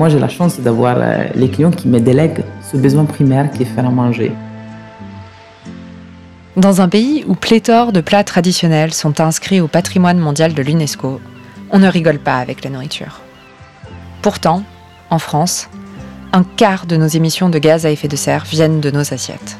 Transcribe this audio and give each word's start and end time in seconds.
moi, 0.00 0.08
j'ai 0.08 0.18
la 0.18 0.30
chance 0.30 0.58
d'avoir 0.58 0.96
euh, 0.98 1.26
les 1.34 1.50
clients 1.50 1.70
qui 1.70 1.86
me 1.86 2.00
délèguent 2.00 2.42
ce 2.72 2.78
besoin 2.78 3.04
primaire 3.04 3.50
qui 3.50 3.64
est 3.64 3.66
faire 3.66 3.90
manger. 3.90 4.32
Dans 6.56 6.80
un 6.80 6.88
pays 6.88 7.22
où 7.28 7.34
pléthore 7.34 7.92
de 7.92 8.00
plats 8.00 8.24
traditionnels 8.24 8.94
sont 8.94 9.20
inscrits 9.20 9.60
au 9.60 9.68
patrimoine 9.68 10.18
mondial 10.18 10.54
de 10.54 10.62
l'UNESCO, 10.62 11.20
on 11.70 11.78
ne 11.78 11.86
rigole 11.86 12.18
pas 12.18 12.38
avec 12.38 12.64
la 12.64 12.70
nourriture. 12.70 13.20
Pourtant, 14.22 14.62
en 15.10 15.18
France, 15.18 15.68
un 16.32 16.44
quart 16.44 16.86
de 16.86 16.96
nos 16.96 17.08
émissions 17.08 17.50
de 17.50 17.58
gaz 17.58 17.84
à 17.84 17.90
effet 17.90 18.08
de 18.08 18.16
serre 18.16 18.46
viennent 18.46 18.80
de 18.80 18.90
nos 18.90 19.12
assiettes. 19.12 19.58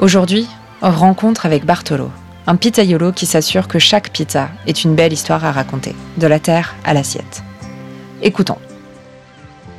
Aujourd'hui, 0.00 0.48
rencontre 0.82 1.46
avec 1.46 1.64
Bartolo, 1.64 2.10
un 2.48 2.56
pizzaiolo 2.56 3.12
qui 3.12 3.26
s'assure 3.26 3.68
que 3.68 3.78
chaque 3.78 4.10
pizza 4.10 4.48
est 4.66 4.82
une 4.82 4.96
belle 4.96 5.12
histoire 5.12 5.44
à 5.44 5.52
raconter, 5.52 5.94
de 6.16 6.26
la 6.26 6.40
terre 6.40 6.74
à 6.84 6.92
l'assiette. 6.92 7.44
Écoutons. 8.20 8.58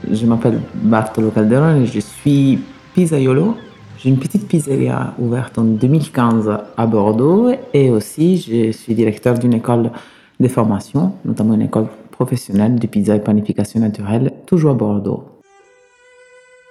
Je 0.09 0.25
m'appelle 0.25 0.61
Bartolo 0.75 1.29
Calderon 1.29 1.81
et 1.81 1.85
je 1.85 1.99
suis 1.99 2.59
pizzaiolo. 2.93 3.55
J'ai 3.97 4.09
une 4.09 4.17
petite 4.17 4.47
pizzeria 4.47 5.13
ouverte 5.19 5.57
en 5.57 5.63
2015 5.63 6.49
à 6.77 6.87
Bordeaux 6.87 7.49
et 7.73 7.89
aussi 7.89 8.37
je 8.37 8.71
suis 8.71 8.95
directeur 8.95 9.37
d'une 9.37 9.53
école 9.53 9.91
de 10.39 10.47
formation, 10.47 11.13
notamment 11.25 11.53
une 11.55 11.63
école 11.63 11.87
professionnelle 12.11 12.75
de 12.75 12.87
pizza 12.87 13.15
et 13.15 13.19
panification 13.19 13.81
naturelle, 13.81 14.31
toujours 14.45 14.71
à 14.71 14.75
Bordeaux. 14.75 15.25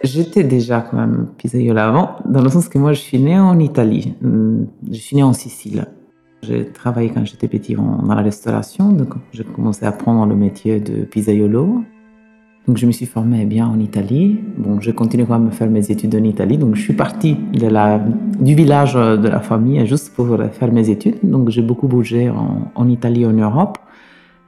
J'étais 0.03 0.45
déjà 0.45 0.81
quand 0.81 0.97
même 0.97 1.29
pizzaiolo 1.37 1.79
avant, 1.79 2.17
dans 2.25 2.41
le 2.41 2.49
sens 2.49 2.69
que 2.69 2.79
moi 2.79 2.93
je 2.93 3.01
suis 3.01 3.19
né 3.19 3.39
en 3.39 3.59
Italie, 3.59 4.15
je 4.23 4.97
suis 4.97 5.17
né 5.17 5.23
en 5.23 5.33
Sicile. 5.33 5.87
J'ai 6.43 6.67
travaillé 6.67 7.11
quand 7.11 7.27
j'étais 7.27 7.49
petit 7.49 7.75
dans 7.75 8.15
la 8.15 8.23
restauration, 8.23 8.91
donc 8.91 9.15
j'ai 9.33 9.45
commencé 9.45 9.85
à 9.85 9.89
apprendre 9.89 10.25
le 10.25 10.37
métier 10.37 10.81
de 10.81 11.03
pizzaiolo. 11.03 11.83
Donc 12.69 12.77
je 12.77 12.85
me 12.85 12.93
suis 12.93 13.07
formé 13.07 13.47
bien 13.47 13.67
en 13.67 13.81
Italie. 13.81 14.39
Bon, 14.59 14.79
j'ai 14.79 14.93
continué 14.93 15.25
quand 15.27 15.39
même 15.39 15.49
à 15.49 15.53
faire 15.53 15.71
mes 15.71 15.91
études 15.91 16.15
en 16.15 16.23
Italie. 16.23 16.59
Donc 16.59 16.75
je 16.75 16.83
suis 16.83 16.93
parti 16.93 17.35
de 17.35 17.67
la, 17.67 17.99
du 17.99 18.55
village 18.55 18.93
de 18.93 19.27
la 19.27 19.41
famille 19.41 19.85
juste 19.87 20.13
pour 20.15 20.37
faire 20.53 20.71
mes 20.71 20.91
études. 20.91 21.17
Donc 21.23 21.49
j'ai 21.49 21.63
beaucoup 21.63 21.89
bougé 21.89 22.29
en, 22.29 22.71
en 22.75 22.89
Italie, 22.89 23.25
en 23.25 23.33
Europe. 23.33 23.79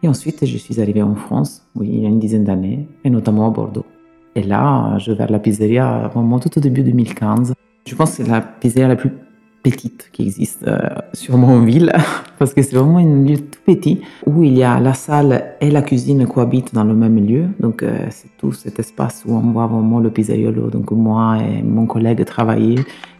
Et 0.02 0.08
ensuite 0.08 0.44
je 0.44 0.58
suis 0.58 0.82
arrivé 0.82 1.02
en 1.02 1.14
France, 1.14 1.66
oui, 1.74 1.88
il 1.94 2.00
y 2.00 2.06
a 2.06 2.10
une 2.10 2.18
dizaine 2.18 2.44
d'années, 2.44 2.86
et 3.04 3.10
notamment 3.10 3.46
à 3.46 3.50
Bordeaux. 3.50 3.86
Et 4.34 4.42
là, 4.42 4.98
je 4.98 5.12
vais 5.12 5.18
vers 5.18 5.30
la 5.30 5.38
pizzeria 5.38 6.10
vraiment 6.14 6.38
tout 6.38 6.56
au 6.56 6.60
début 6.60 6.82
2015. 6.82 7.54
Je 7.86 7.94
pense 7.94 8.10
que 8.10 8.22
c'est 8.22 8.30
la 8.30 8.42
pizzeria 8.42 8.86
la 8.86 8.96
plus 8.96 9.12
petite 9.62 10.08
qui 10.12 10.22
existe 10.22 10.66
euh, 10.66 10.78
sûrement 11.12 11.48
en 11.48 11.60
ville, 11.60 11.92
parce 12.38 12.54
que 12.54 12.62
c'est 12.62 12.76
vraiment 12.76 12.98
une 12.98 13.24
ville 13.24 13.46
tout 13.46 13.60
petite 13.64 14.02
où 14.26 14.42
il 14.42 14.56
y 14.56 14.62
a 14.62 14.80
la 14.80 14.94
salle 14.94 15.54
et 15.60 15.70
la 15.70 15.82
cuisine 15.82 16.26
cohabitent 16.26 16.74
dans 16.74 16.84
le 16.84 16.94
même 16.94 17.24
lieu. 17.24 17.46
Donc 17.60 17.82
euh, 17.82 18.06
c'est 18.10 18.36
tout 18.38 18.52
cet 18.52 18.78
espace 18.78 19.24
où 19.26 19.34
on 19.34 19.52
voit 19.52 19.66
vraiment 19.66 20.00
le 20.00 20.10
pizzaiolo. 20.10 20.70
Donc 20.70 20.90
moi 20.90 21.38
et 21.38 21.62
mon 21.62 21.86
collègue 21.86 22.24
travailler, 22.24 22.76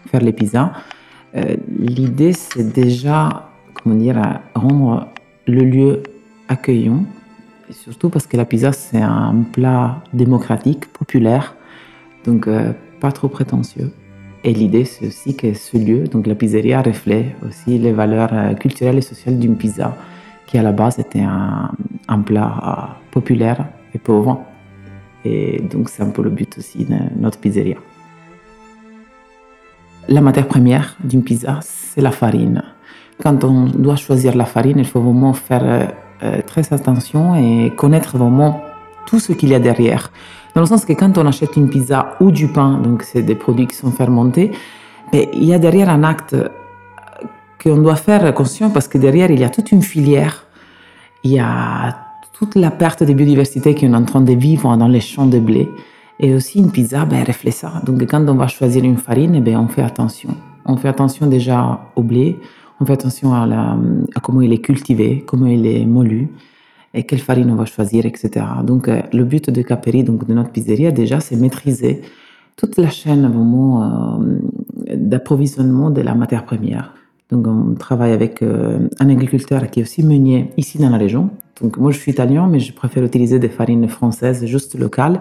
faire 0.06 0.22
les 0.22 0.32
pizzas. 0.32 0.72
Euh, 1.36 1.56
l'idée 1.78 2.32
c'est 2.32 2.72
déjà, 2.72 3.50
comment 3.74 3.96
dire, 3.96 4.20
rendre 4.54 5.08
le 5.46 5.62
lieu 5.62 6.02
accueillant, 6.48 7.04
et 7.68 7.72
surtout 7.72 8.08
parce 8.08 8.26
que 8.26 8.36
la 8.36 8.44
pizza 8.44 8.72
c'est 8.72 9.00
un 9.00 9.44
plat 9.52 10.02
démocratique, 10.12 10.86
populaire, 10.92 11.54
donc 12.24 12.48
pas 13.00 13.12
trop 13.12 13.28
prétentieux. 13.28 13.92
Et 14.42 14.54
l'idée, 14.54 14.84
c'est 14.84 15.06
aussi 15.06 15.36
que 15.36 15.52
ce 15.52 15.76
lieu, 15.76 16.04
donc 16.04 16.26
la 16.26 16.34
pizzeria, 16.34 16.80
reflète 16.80 17.36
aussi 17.46 17.78
les 17.78 17.92
valeurs 17.92 18.30
euh, 18.32 18.54
culturelles 18.54 18.98
et 18.98 19.02
sociales 19.02 19.38
d'une 19.38 19.56
pizza, 19.56 19.94
qui 20.46 20.56
à 20.56 20.62
la 20.62 20.72
base 20.72 20.98
était 20.98 21.20
un, 21.20 21.70
plat 22.22 22.54
euh, 22.62 23.10
populaire 23.10 23.66
et 23.94 23.98
pauvre. 23.98 24.42
Et 25.24 25.60
donc, 25.60 25.90
c'est 25.90 26.02
un 26.02 26.08
peu 26.08 26.22
le 26.22 26.30
but 26.30 26.56
aussi 26.56 26.86
de 26.86 26.96
notre 27.18 27.38
pizzeria. 27.38 27.76
La 30.08 30.22
matière 30.22 30.48
première 30.48 30.96
d'une 31.04 31.22
pizza, 31.22 31.60
c'est 31.62 32.00
la 32.00 32.10
farine. 32.10 32.62
Quand 33.22 33.44
on 33.44 33.66
doit 33.66 33.96
choisir 33.96 34.34
la 34.34 34.46
farine, 34.46 34.78
il 34.78 34.86
faut 34.86 35.02
vraiment 35.02 35.34
faire 35.34 35.90
euh, 36.22 36.40
très 36.46 36.72
attention 36.72 37.34
et 37.34 37.70
connaître 37.76 38.16
vraiment 38.16 38.62
tout 39.10 39.18
ce 39.18 39.32
qu'il 39.32 39.48
y 39.48 39.54
a 39.54 39.58
derrière. 39.58 40.12
Dans 40.54 40.60
le 40.60 40.66
sens 40.66 40.84
que 40.84 40.92
quand 40.92 41.18
on 41.18 41.26
achète 41.26 41.56
une 41.56 41.68
pizza 41.68 42.16
ou 42.20 42.30
du 42.30 42.46
pain, 42.46 42.78
donc 42.78 43.02
c'est 43.02 43.22
des 43.22 43.34
produits 43.34 43.66
qui 43.66 43.76
sont 43.76 43.90
fermentés, 43.90 44.52
mais 45.12 45.28
il 45.34 45.44
y 45.44 45.52
a 45.52 45.58
derrière 45.58 45.90
un 45.90 46.04
acte 46.04 46.36
qu'on 47.60 47.78
doit 47.78 47.96
faire 47.96 48.32
conscient 48.32 48.70
parce 48.70 48.86
que 48.86 48.98
derrière, 48.98 49.30
il 49.30 49.40
y 49.40 49.44
a 49.44 49.50
toute 49.50 49.72
une 49.72 49.82
filière. 49.82 50.46
Il 51.24 51.32
y 51.32 51.40
a 51.40 51.98
toute 52.32 52.54
la 52.54 52.70
perte 52.70 53.02
de 53.02 53.12
biodiversité 53.12 53.74
qu'on 53.74 53.92
est 53.92 53.96
en 53.96 54.04
train 54.04 54.20
de 54.20 54.32
vivre 54.32 54.74
dans 54.76 54.88
les 54.88 55.00
champs 55.00 55.26
de 55.26 55.40
blé. 55.40 55.68
Et 56.20 56.34
aussi 56.34 56.58
une 56.58 56.70
pizza, 56.70 57.04
ben, 57.04 57.24
reflète 57.24 57.54
ça. 57.54 57.82
Donc 57.84 58.00
quand 58.06 58.26
on 58.28 58.34
va 58.34 58.46
choisir 58.46 58.84
une 58.84 58.96
farine, 58.96 59.42
ben, 59.42 59.56
on 59.56 59.68
fait 59.68 59.82
attention. 59.82 60.30
On 60.64 60.76
fait 60.76 60.88
attention 60.88 61.26
déjà 61.26 61.80
au 61.96 62.02
blé, 62.02 62.38
on 62.78 62.84
fait 62.84 62.92
attention 62.92 63.34
à, 63.34 63.44
la, 63.46 63.76
à 64.14 64.20
comment 64.20 64.40
il 64.40 64.52
est 64.52 64.58
cultivé, 64.58 65.24
comment 65.26 65.46
il 65.46 65.66
est 65.66 65.84
moulu 65.84 66.28
et 66.94 67.04
quelle 67.04 67.20
farine 67.20 67.50
on 67.50 67.54
va 67.54 67.66
choisir, 67.66 68.04
etc. 68.06 68.44
Donc, 68.64 68.88
euh, 68.88 69.00
le 69.12 69.24
but 69.24 69.50
de 69.50 69.62
Caperi, 69.62 70.02
donc 70.02 70.26
de 70.26 70.34
notre 70.34 70.50
pizzeria, 70.50 70.90
déjà, 70.90 71.20
c'est 71.20 71.36
maîtriser 71.36 72.02
toute 72.56 72.76
la 72.76 72.90
chaîne 72.90 73.26
vraiment 73.28 73.82
euh, 73.82 74.96
d'approvisionnement 74.96 75.90
de 75.90 76.00
la 76.00 76.14
matière 76.14 76.44
première. 76.44 76.94
Donc, 77.30 77.46
on 77.46 77.74
travaille 77.74 78.12
avec 78.12 78.42
euh, 78.42 78.88
un 78.98 79.08
agriculteur 79.08 79.70
qui 79.70 79.80
est 79.80 79.82
aussi 79.84 80.02
meunier 80.02 80.50
ici 80.56 80.78
dans 80.78 80.90
la 80.90 80.98
région. 80.98 81.30
Donc, 81.62 81.76
moi, 81.76 81.92
je 81.92 81.98
suis 81.98 82.10
italien, 82.10 82.48
mais 82.48 82.58
je 82.58 82.72
préfère 82.72 83.04
utiliser 83.04 83.38
des 83.38 83.48
farines 83.48 83.86
françaises 83.88 84.44
juste 84.46 84.76
locales 84.76 85.20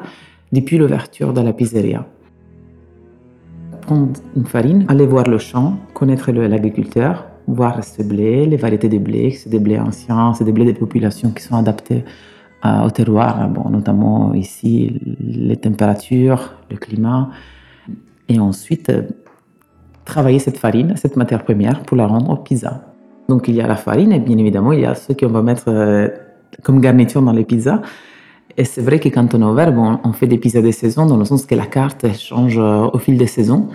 depuis 0.52 0.78
l'ouverture 0.78 1.34
de 1.34 1.42
la 1.42 1.54
pizzeria. 1.54 2.08
Prendre 3.82 4.14
une 4.36 4.46
farine, 4.46 4.86
aller 4.88 5.06
voir 5.06 5.26
le 5.30 5.38
champ, 5.38 5.78
connaître 5.94 6.32
l'agriculteur, 6.32 7.29
voir 7.54 7.84
ce 7.84 8.04
blé, 8.04 8.46
les 8.46 8.58
variétés 8.58 8.90
de 8.90 8.98
blé, 8.98 9.32
c'est 9.32 9.50
des 9.50 9.60
blés 9.60 9.80
anciens, 9.80 10.34
c'est 10.34 10.44
des 10.44 10.52
blés 10.52 10.66
des 10.66 10.74
populations 10.74 11.32
qui 11.32 11.44
sont 11.44 11.56
adaptés 11.56 12.04
euh, 12.66 12.86
au 12.86 12.90
terroir, 12.90 13.48
bon, 13.50 13.70
notamment 13.70 14.34
ici 14.34 15.00
les 15.20 15.58
températures, 15.58 16.54
le 16.70 16.78
climat, 16.78 17.30
et 18.28 18.40
ensuite 18.40 18.90
euh, 18.90 19.04
travailler 20.06 20.40
cette 20.40 20.58
farine, 20.58 20.94
cette 20.96 21.16
matière 21.16 21.44
première 21.44 21.82
pour 21.84 21.98
la 21.98 22.06
rendre 22.06 22.44
pizza. 22.44 22.94
Donc 23.28 23.48
il 23.48 23.56
y 23.56 23.62
a 23.62 23.68
la 23.68 23.76
farine 23.76 24.12
et 24.12 24.20
bien 24.20 24.38
évidemment 24.38 24.74
il 24.74 24.82
y 24.82 24.86
a 24.86 24.96
ce 24.96 25.14
qu'on 25.14 25.28
va 25.28 25.42
mettre 25.42 25.66
euh, 25.68 26.08
comme 26.64 26.82
garniture 26.82 27.22
dans 27.22 27.32
les 27.32 27.46
pizzas. 27.46 27.82
Et 28.58 28.66
c'est 28.66 28.82
vrai 28.82 29.00
que 29.00 29.08
quand 29.08 29.34
on 29.36 29.42
est 29.42 29.46
ouvert, 29.46 29.72
bon, 29.72 30.00
on 30.04 30.12
fait 30.12 30.28
des 30.28 30.38
pizzas 30.38 30.62
de 30.62 30.72
saison 30.72 31.06
dans 31.06 31.18
le 31.18 31.24
sens 31.26 31.46
que 31.46 31.56
la 31.56 31.66
carte 31.66 32.14
change 32.18 32.58
au 32.58 32.98
fil 32.98 33.18
des 33.18 33.28
saisons. 33.28 33.70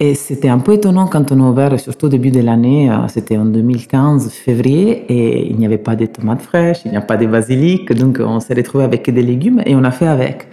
Et 0.00 0.14
c'était 0.16 0.48
un 0.48 0.58
peu 0.58 0.72
étonnant 0.72 1.06
quand 1.06 1.30
on 1.30 1.40
a 1.40 1.48
ouvert, 1.48 1.78
surtout 1.78 2.06
au 2.06 2.08
début 2.08 2.32
de 2.32 2.40
l'année, 2.40 2.90
euh, 2.90 3.06
c'était 3.06 3.36
en 3.36 3.44
2015, 3.44 4.28
février, 4.28 5.04
et 5.08 5.48
il 5.48 5.56
n'y 5.56 5.66
avait 5.66 5.78
pas 5.78 5.94
de 5.94 6.06
tomates 6.06 6.42
fraîches, 6.42 6.80
il 6.84 6.90
n'y 6.90 6.96
a 6.96 7.00
pas 7.00 7.16
de 7.16 7.26
basilic, 7.26 7.92
donc 7.92 8.20
on 8.20 8.40
s'est 8.40 8.54
retrouvé 8.54 8.82
avec 8.82 9.08
des 9.08 9.22
légumes 9.22 9.62
et 9.64 9.76
on 9.76 9.84
a 9.84 9.92
fait 9.92 10.08
avec. 10.08 10.48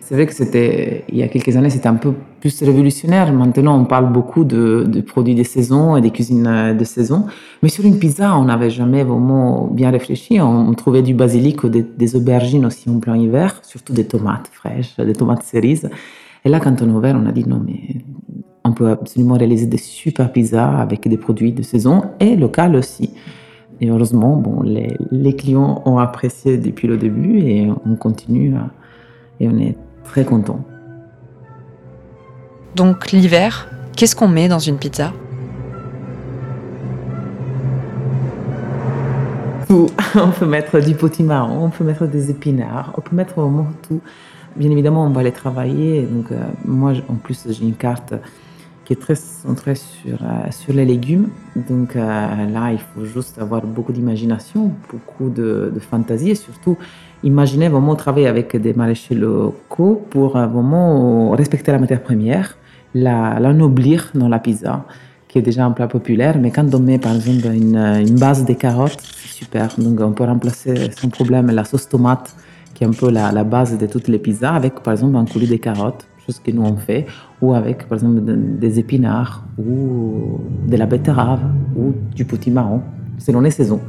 C'est 0.00 0.16
vrai 0.16 0.26
que 0.26 0.34
c'était, 0.34 1.04
il 1.08 1.16
y 1.16 1.22
a 1.22 1.28
quelques 1.28 1.56
années, 1.56 1.70
c'était 1.70 1.88
un 1.88 1.94
peu 1.94 2.12
plus 2.40 2.62
révolutionnaire. 2.62 3.32
Maintenant, 3.32 3.80
on 3.80 3.86
parle 3.86 4.12
beaucoup 4.12 4.44
de, 4.44 4.84
produits 5.06 5.34
de 5.34 5.42
saison 5.42 5.96
et 5.96 6.02
des 6.02 6.10
cuisines 6.10 6.46
euh, 6.46 6.74
de 6.74 6.84
saison. 6.84 7.24
Mais 7.62 7.70
sur 7.70 7.86
une 7.86 7.98
pizza, 7.98 8.36
on 8.36 8.44
n'avait 8.44 8.68
jamais 8.68 9.04
vraiment 9.04 9.68
bien 9.68 9.90
réfléchi. 9.90 10.38
On, 10.38 10.74
trouvait 10.74 11.00
du 11.00 11.14
basilic 11.14 11.64
ou 11.64 11.70
des, 11.70 11.82
des, 11.82 12.14
aubergines 12.14 12.66
aussi 12.66 12.90
en 12.90 12.98
plein 12.98 13.16
hiver, 13.16 13.58
surtout 13.62 13.94
des 13.94 14.04
tomates 14.04 14.50
fraîches, 14.52 14.96
des 14.98 15.14
tomates 15.14 15.44
cerises. 15.44 15.88
Et 16.44 16.48
là, 16.50 16.60
quand 16.60 16.82
on 16.82 16.90
a 16.90 16.92
ouvert, 16.92 17.16
on 17.18 17.26
a 17.26 17.32
dit 17.32 17.48
non, 17.48 17.62
mais 17.64 18.02
on 18.64 18.72
peut 18.72 18.90
absolument 18.90 19.34
réaliser 19.34 19.66
des 19.66 19.78
super 19.78 20.32
pizzas 20.32 20.78
avec 20.78 21.08
des 21.08 21.16
produits 21.16 21.52
de 21.52 21.62
saison 21.62 22.02
et 22.20 22.36
local 22.36 22.76
aussi. 22.76 23.10
Et 23.80 23.90
heureusement, 23.90 24.36
bon, 24.36 24.62
les, 24.62 25.34
clients 25.34 25.82
ont 25.84 25.98
apprécié 25.98 26.56
depuis 26.56 26.86
le 26.86 26.96
début 26.96 27.40
et 27.40 27.68
on 27.84 27.96
continue 27.96 28.54
et 29.40 29.48
on 29.48 29.58
est 29.58 29.76
très 30.04 30.24
content. 30.24 30.60
Donc 32.76 33.10
l'hiver, 33.10 33.68
qu'est-ce 33.96 34.14
qu'on 34.14 34.28
met 34.28 34.48
dans 34.48 34.60
une 34.60 34.76
pizza? 34.76 35.12
Tout. 39.68 39.88
On 40.14 40.30
peut 40.30 40.46
mettre 40.46 40.80
du 40.80 40.94
potimarron, 40.94 41.64
on 41.64 41.70
peut 41.70 41.84
mettre 41.84 42.06
des 42.06 42.30
épinards, 42.30 42.92
on 42.98 43.00
peut 43.00 43.16
mettre 43.16 43.40
vraiment 43.40 43.66
tout. 43.88 44.00
Bien 44.54 44.70
évidemment, 44.70 45.06
on 45.06 45.10
va 45.10 45.22
les 45.22 45.32
travailler. 45.32 46.02
Donc, 46.02 46.30
euh, 46.30 46.44
moi, 46.66 46.92
en 47.08 47.14
plus, 47.14 47.46
j'ai 47.48 47.64
une 47.64 47.74
carte 47.74 48.12
qui 48.84 48.92
est 48.92 48.96
très 48.96 49.14
centré 49.14 49.74
sur, 49.74 50.18
euh, 50.22 50.72
les 50.72 50.84
légumes. 50.84 51.28
Donc 51.68 51.96
euh, 51.96 52.00
là, 52.00 52.72
il 52.72 52.78
faut 52.78 53.04
juste 53.04 53.38
avoir 53.38 53.62
beaucoup 53.62 53.92
d'imagination, 53.92 54.72
beaucoup 54.90 55.30
de, 55.30 55.72
fantaisie 55.80 56.30
et 56.30 56.34
surtout 56.34 56.76
imaginer 57.22 57.68
vraiment 57.68 57.94
travailler 57.94 58.26
avec 58.26 58.56
des 58.56 58.74
maraîchers 58.74 59.14
locaux 59.14 60.04
pour 60.10 60.36
euh, 60.36 60.46
vraiment 60.46 61.30
respecter 61.30 61.70
la 61.72 61.78
matière 61.78 62.02
première, 62.02 62.56
l'ennoblir 62.94 64.10
dans 64.14 64.28
la 64.28 64.38
pizza, 64.38 64.84
qui 65.28 65.38
est 65.38 65.42
déjà 65.42 65.64
un 65.64 65.70
plat 65.70 65.86
populaire. 65.86 66.38
Mais 66.38 66.50
quand 66.50 66.74
on 66.74 66.80
met 66.80 66.98
par 66.98 67.14
exemple 67.14 67.46
une, 67.54 67.76
une 67.76 68.18
base 68.18 68.44
de 68.44 68.52
carottes, 68.54 69.00
c'est 69.00 69.32
super. 69.32 69.68
Donc 69.78 70.00
on 70.00 70.12
peut 70.12 70.24
remplacer 70.24 70.90
sans 70.98 71.08
problème 71.08 71.46
la 71.50 71.64
sauce 71.64 71.88
tomate 71.88 72.34
qui 72.74 72.84
est 72.84 72.86
un 72.86 72.92
peu 72.92 73.10
la, 73.10 73.30
la 73.32 73.44
base 73.44 73.76
de 73.78 73.86
toutes 73.86 74.08
les 74.08 74.18
pizzas, 74.18 74.54
avec 74.54 74.80
par 74.82 74.94
exemple 74.94 75.16
un 75.16 75.26
coulis 75.26 75.46
de 75.46 75.56
carottes, 75.56 76.06
chose 76.26 76.38
que 76.40 76.50
nous 76.50 76.62
on 76.62 76.76
fait, 76.76 77.06
ou 77.40 77.54
avec 77.54 77.88
par 77.88 77.98
exemple 77.98 78.20
des 78.22 78.78
épinards, 78.78 79.44
ou 79.58 80.40
de 80.66 80.76
la 80.76 80.86
betterave, 80.86 81.42
ou 81.76 81.92
du 82.14 82.24
potimarron, 82.24 82.82
selon 83.18 83.40
les 83.40 83.50
saisons. 83.50 83.80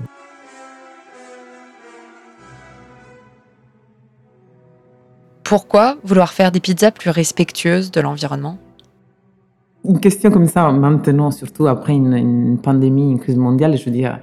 Pourquoi 5.43 5.97
vouloir 6.03 6.31
faire 6.31 6.51
des 6.51 6.59
pizzas 6.59 6.91
plus 6.91 7.09
respectueuses 7.09 7.91
de 7.91 8.01
l'environnement? 8.01 8.57
Une 9.85 9.99
question 9.99 10.31
comme 10.31 10.47
ça, 10.47 10.71
maintenant, 10.71 11.29
surtout 11.29 11.67
après 11.67 11.93
une, 11.93 12.13
une 12.13 12.57
pandémie, 12.57 13.11
une 13.11 13.19
crise 13.19 13.35
mondiale, 13.35 13.77
je 13.77 13.85
veux 13.85 13.91
dire, 13.91 14.19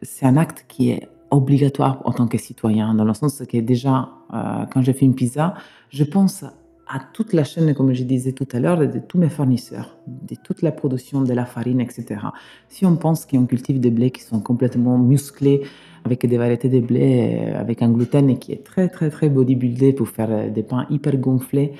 c'est 0.00 0.24
un 0.26 0.36
acte 0.36 0.64
qui 0.68 0.90
est 0.90 1.08
obligatoire 1.30 2.00
en 2.04 2.12
tant 2.12 2.26
que 2.26 2.38
citoyen, 2.38 2.94
dans 2.94 3.04
le 3.04 3.14
sens 3.14 3.42
que 3.48 3.58
déjà, 3.58 4.08
euh, 4.32 4.64
quand 4.72 4.82
je 4.82 4.92
fais 4.92 5.04
une 5.04 5.14
pizza, 5.14 5.54
je 5.90 6.04
pense 6.04 6.44
à 6.86 6.98
toute 7.12 7.32
la 7.32 7.44
chaîne, 7.44 7.74
comme 7.74 7.92
je 7.92 8.02
disais 8.04 8.32
tout 8.32 8.48
à 8.52 8.60
l'heure, 8.60 8.78
de 8.78 8.98
tous 8.98 9.18
mes 9.18 9.28
fournisseurs, 9.28 9.96
de 10.06 10.34
toute 10.34 10.62
la 10.62 10.72
production 10.72 11.22
de 11.22 11.32
la 11.32 11.44
farine, 11.44 11.80
etc. 11.80 12.20
Si 12.68 12.84
on 12.84 12.96
pense 12.96 13.24
qu'on 13.24 13.46
cultive 13.46 13.80
des 13.80 13.90
blés 13.90 14.10
qui 14.10 14.22
sont 14.22 14.40
complètement 14.40 14.98
musclés, 14.98 15.62
avec 16.04 16.26
des 16.26 16.36
variétés 16.36 16.68
de 16.68 16.80
blé, 16.80 17.38
euh, 17.40 17.60
avec 17.60 17.82
un 17.82 17.90
gluten 17.90 18.38
qui 18.38 18.52
est 18.52 18.64
très, 18.64 18.88
très, 18.88 19.08
très 19.08 19.28
bodybuildé 19.28 19.92
pour 19.92 20.08
faire 20.08 20.30
euh, 20.30 20.50
des 20.50 20.64
pains 20.64 20.86
hyper 20.90 21.16
gonflés, 21.16 21.72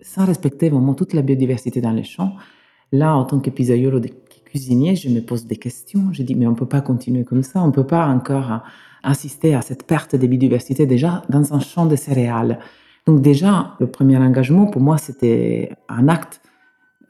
sans 0.00 0.24
respecter 0.24 0.70
vraiment 0.70 0.94
toute 0.94 1.12
la 1.12 1.22
biodiversité 1.22 1.80
dans 1.80 1.92
les 1.92 2.04
champs, 2.04 2.34
là, 2.90 3.14
en 3.14 3.24
tant 3.24 3.38
que 3.38 3.50
pizzaiolo 3.50 4.00
cuisinier, 4.46 4.96
je 4.96 5.08
me 5.08 5.20
pose 5.20 5.46
des 5.46 5.56
questions. 5.56 6.08
Je 6.12 6.22
dis, 6.22 6.34
mais 6.34 6.46
on 6.46 6.52
ne 6.52 6.56
peut 6.56 6.66
pas 6.66 6.80
continuer 6.80 7.24
comme 7.24 7.42
ça. 7.42 7.62
On 7.62 7.68
ne 7.68 7.72
peut 7.72 7.86
pas 7.86 8.06
encore 8.08 8.62
assister 9.02 9.54
à 9.54 9.62
cette 9.62 9.86
perte 9.86 10.16
de 10.16 10.26
biodiversité 10.26 10.86
déjà 10.86 11.22
dans 11.28 11.54
un 11.54 11.60
champ 11.60 11.86
de 11.86 11.96
céréales. 11.96 12.58
Donc 13.06 13.20
déjà, 13.20 13.76
le 13.80 13.86
premier 13.86 14.18
engagement, 14.18 14.66
pour 14.66 14.82
moi, 14.82 14.98
c'était 14.98 15.72
un 15.88 16.08
acte 16.08 16.40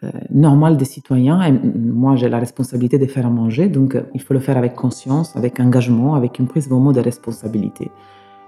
euh, 0.03 0.11
normal 0.31 0.79
des 0.79 0.87
citoyens. 0.87 1.43
Et 1.43 1.53
moi, 1.53 2.17
j'ai 2.17 2.29
la 2.29 2.39
responsabilité 2.39 2.99
de 2.99 3.07
faire 3.07 3.27
à 3.27 3.31
manger. 3.31 3.69
Donc, 3.69 3.95
euh, 3.95 4.03
il 4.15 4.23
faut 4.23 4.33
le 4.33 4.41
faire 4.41 4.57
avec 4.57 4.75
conscience, 4.75 5.37
avec 5.37 5.61
engagement, 5.61 6.15
avec 6.15 6.39
une 6.39 6.47
prise 6.47 6.69
vraiment 6.71 6.93
de 6.93 7.01
responsabilité. 7.01 7.91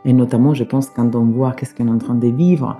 Et 0.06 0.14
notamment, 0.14 0.54
je 0.54 0.64
pense, 0.64 0.88
quand 0.88 1.14
on 1.14 1.26
voit 1.26 1.52
qu'est-ce 1.52 1.74
qu'on 1.74 1.88
est 1.88 1.90
en 1.90 1.98
train 1.98 2.14
de 2.14 2.28
vivre, 2.28 2.78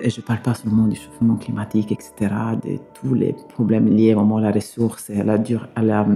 et 0.00 0.10
je 0.10 0.20
ne 0.20 0.24
parle 0.24 0.42
pas 0.42 0.54
seulement 0.54 0.86
du 0.86 0.96
changement 0.96 1.36
climatique, 1.36 1.90
etc., 1.92 2.12
de 2.64 2.78
tous 2.94 3.14
les 3.14 3.34
problèmes 3.48 3.88
liés 3.88 4.14
vraiment 4.14 4.36
à 4.36 4.42
la 4.42 4.52
ressource 4.52 5.10
et 5.10 5.20
à 5.20 5.24
la, 5.24 5.38
dure, 5.38 5.68
à 5.74 5.82
la, 5.82 6.06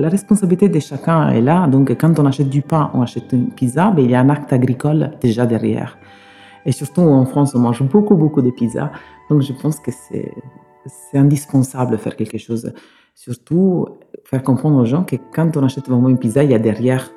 la 0.00 0.08
responsabilité 0.08 0.68
de 0.68 0.80
chacun 0.80 1.28
est 1.28 1.42
là. 1.42 1.66
Donc, 1.66 1.90
quand 2.00 2.18
on 2.18 2.26
achète 2.26 2.48
du 2.48 2.62
pain, 2.62 2.90
on 2.94 3.02
achète 3.02 3.32
une 3.32 3.50
pizza, 3.50 3.92
mais 3.94 4.04
il 4.04 4.10
y 4.10 4.14
a 4.14 4.20
un 4.20 4.30
acte 4.30 4.52
agricole 4.52 5.12
déjà 5.20 5.44
derrière. 5.46 5.98
Et 6.64 6.72
surtout 6.72 7.02
en 7.02 7.26
France, 7.26 7.54
on 7.54 7.60
mange 7.60 7.82
beaucoup, 7.82 8.16
beaucoup 8.16 8.42
de 8.42 8.50
pizzas. 8.50 8.90
Donc, 9.28 9.42
je 9.42 9.52
pense 9.52 9.78
que 9.78 9.90
c'est, 9.90 10.32
indispensable 11.12 11.92
de 11.92 11.98
faire 11.98 12.16
quelque 12.16 12.38
chose. 12.38 12.72
Surtout, 13.14 13.86
faire 14.24 14.42
comprendre 14.42 14.78
aux 14.80 14.86
gens 14.86 15.04
que 15.04 15.16
quand 15.34 15.56
on 15.56 15.62
achète 15.62 15.86
vraiment 15.88 16.08
une 16.08 16.18
pizza, 16.18 16.42
il 16.42 16.50
y 16.50 16.54
a 16.54 16.58
derrière 16.58 17.10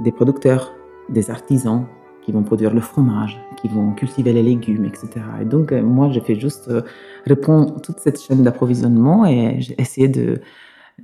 des 0.00 0.12
producteurs, 0.12 0.74
des 1.08 1.30
artisans, 1.30 1.86
qui 2.22 2.32
vont 2.32 2.42
produire 2.42 2.74
le 2.74 2.82
fromage, 2.82 3.40
qui 3.56 3.68
vont 3.68 3.92
cultiver 3.92 4.34
les 4.34 4.42
légumes, 4.42 4.84
etc. 4.84 5.08
Et 5.40 5.46
donc, 5.46 5.72
moi, 5.72 6.10
j'ai 6.10 6.20
fait 6.20 6.38
juste 6.38 6.68
euh, 6.68 6.82
répondre 7.24 7.80
toute 7.80 8.00
cette 8.00 8.20
chaîne 8.20 8.42
d'approvisionnement 8.42 9.24
et 9.24 9.56
j'ai 9.60 9.74
essayé 9.80 10.08
de 10.08 10.42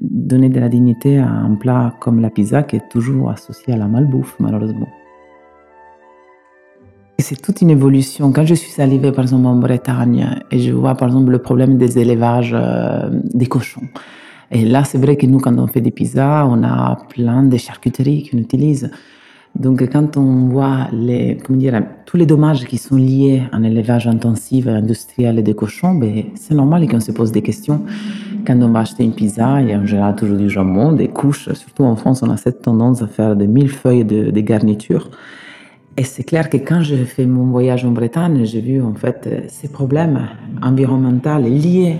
donner 0.00 0.48
de 0.48 0.60
la 0.60 0.68
dignité 0.68 1.18
à 1.18 1.30
un 1.30 1.54
plat 1.54 1.94
comme 2.00 2.20
la 2.20 2.30
pizza 2.30 2.62
qui 2.62 2.76
est 2.76 2.88
toujours 2.90 3.30
associé 3.30 3.74
à 3.74 3.76
la 3.76 3.86
malbouffe, 3.86 4.36
malheureusement. 4.40 4.88
C'est 7.18 7.40
toute 7.40 7.62
une 7.62 7.70
évolution. 7.70 8.32
Quand 8.32 8.44
je 8.44 8.54
suis 8.54 8.82
arrivée, 8.82 9.12
par 9.12 9.24
exemple, 9.24 9.46
en 9.46 9.54
Bretagne, 9.54 10.28
et 10.50 10.58
je 10.58 10.72
vois, 10.72 10.94
par 10.94 11.08
exemple, 11.08 11.30
le 11.30 11.38
problème 11.38 11.78
des 11.78 11.98
élevages 11.98 12.52
euh, 12.54 13.08
des 13.32 13.46
cochons. 13.46 13.88
Et 14.50 14.64
là, 14.64 14.84
c'est 14.84 14.98
vrai 14.98 15.16
que 15.16 15.26
nous, 15.26 15.38
quand 15.38 15.56
on 15.58 15.66
fait 15.66 15.80
des 15.80 15.90
pizzas, 15.90 16.46
on 16.46 16.62
a 16.64 16.98
plein 17.08 17.44
de 17.44 17.56
charcuteries 17.56 18.28
qu'on 18.28 18.38
utilise. 18.38 18.90
Donc, 19.54 19.88
quand 19.90 20.16
on 20.16 20.48
voit 20.48 20.88
les, 20.92 21.38
comment 21.42 21.58
dire, 21.58 21.80
tous 22.04 22.16
les 22.16 22.26
dommages 22.26 22.64
qui 22.64 22.76
sont 22.76 22.96
liés 22.96 23.44
à 23.52 23.56
un 23.56 23.62
élevage 23.62 24.08
intensif 24.08 24.66
industriel 24.66 25.42
des 25.42 25.54
cochons, 25.54 25.94
ben, 25.94 26.24
c'est 26.34 26.54
normal 26.54 26.88
qu'on 26.88 27.00
se 27.00 27.12
pose 27.12 27.30
des 27.30 27.42
questions. 27.42 27.82
Quand 28.46 28.60
on 28.60 28.68
va 28.70 28.80
acheter 28.80 29.04
une 29.04 29.14
pizza, 29.14 29.62
il 29.62 29.68
y 29.68 29.72
a 29.72 29.78
en 29.78 29.86
général 29.86 30.16
toujours 30.16 30.36
du 30.36 30.50
jambon, 30.50 30.92
des 30.92 31.08
couches. 31.08 31.50
Surtout 31.54 31.84
en 31.84 31.96
France, 31.96 32.22
on 32.22 32.30
a 32.30 32.36
cette 32.36 32.60
tendance 32.62 33.00
à 33.00 33.06
faire 33.06 33.36
des 33.36 33.46
mille 33.46 33.70
feuilles 33.70 34.04
de, 34.04 34.30
de 34.30 34.40
garniture. 34.40 35.10
Et 35.96 36.04
c'est 36.04 36.24
clair 36.24 36.50
que 36.50 36.56
quand 36.56 36.82
j'ai 36.82 37.04
fait 37.04 37.24
mon 37.24 37.46
voyage 37.46 37.84
en 37.84 37.92
Bretagne, 37.92 38.44
j'ai 38.44 38.60
vu 38.60 38.82
en 38.82 38.94
fait 38.94 39.44
ces 39.48 39.68
problèmes 39.68 40.28
environnementaux 40.60 41.38
liés 41.38 41.96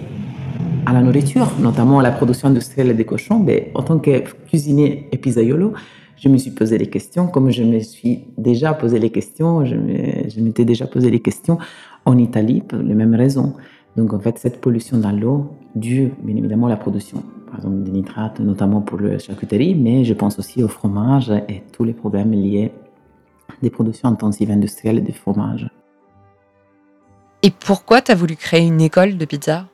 à 0.85 0.93
la 0.93 1.01
nourriture, 1.01 1.51
notamment 1.61 2.01
à 2.01 2.03
la 2.03 2.11
production 2.11 2.49
industrielle 2.49 2.95
des 2.95 3.05
cochons. 3.05 3.39
Mais 3.39 3.71
en 3.75 3.83
tant 3.83 3.99
que 3.99 4.25
cuisinier 4.47 5.09
et 5.13 5.17
pizzaiolo, 5.17 5.73
je 6.17 6.29
me 6.29 6.37
suis 6.37 6.51
posé 6.51 6.77
des 6.77 6.89
questions, 6.89 7.27
comme 7.27 7.51
je 7.51 7.63
me 7.63 7.81
suis 7.81 8.25
déjà 8.37 8.75
posé 8.75 8.99
les 8.99 9.11
questions, 9.11 9.65
je 9.65 10.41
m'étais 10.41 10.65
déjà 10.65 10.87
posé 10.87 11.11
les 11.11 11.21
questions 11.21 11.59
en 12.05 12.19
Italie 12.19 12.61
pour 12.61 12.79
les 12.81 12.95
mêmes 12.95 13.15
raisons. 13.15 13.55
Donc 13.97 14.13
en 14.13 14.19
fait, 14.19 14.39
cette 14.39 14.61
pollution 14.61 14.99
dans 14.99 15.13
l'eau, 15.13 15.51
due 15.75 16.13
bien 16.23 16.37
évidemment 16.37 16.67
à 16.67 16.71
la 16.71 16.77
production, 16.77 17.23
par 17.47 17.57
exemple 17.57 17.83
des 17.83 17.93
nitrates, 17.93 18.41
notamment 18.41 18.81
pour 18.81 18.99
la 18.99 19.19
charcuterie, 19.19 19.75
mais 19.75 20.05
je 20.05 20.15
pense 20.15 20.39
aussi 20.39 20.63
au 20.65 20.69
fromage 20.69 21.31
et 21.49 21.63
tous 21.73 21.85
les 21.85 21.93
problèmes 21.93 22.33
liés 22.33 22.73
des 23.63 23.71
productions 23.71 24.09
intensives 24.09 24.51
industrielles 24.51 25.05
de 25.05 25.13
fromage. 25.13 25.69
Et 27.43 27.51
pourquoi 27.51 28.01
tu 28.01 28.11
as 28.11 28.15
voulu 28.15 28.37
créer 28.37 28.67
une 28.67 28.81
école 28.81 29.17
de 29.17 29.25
pizza? 29.25 29.67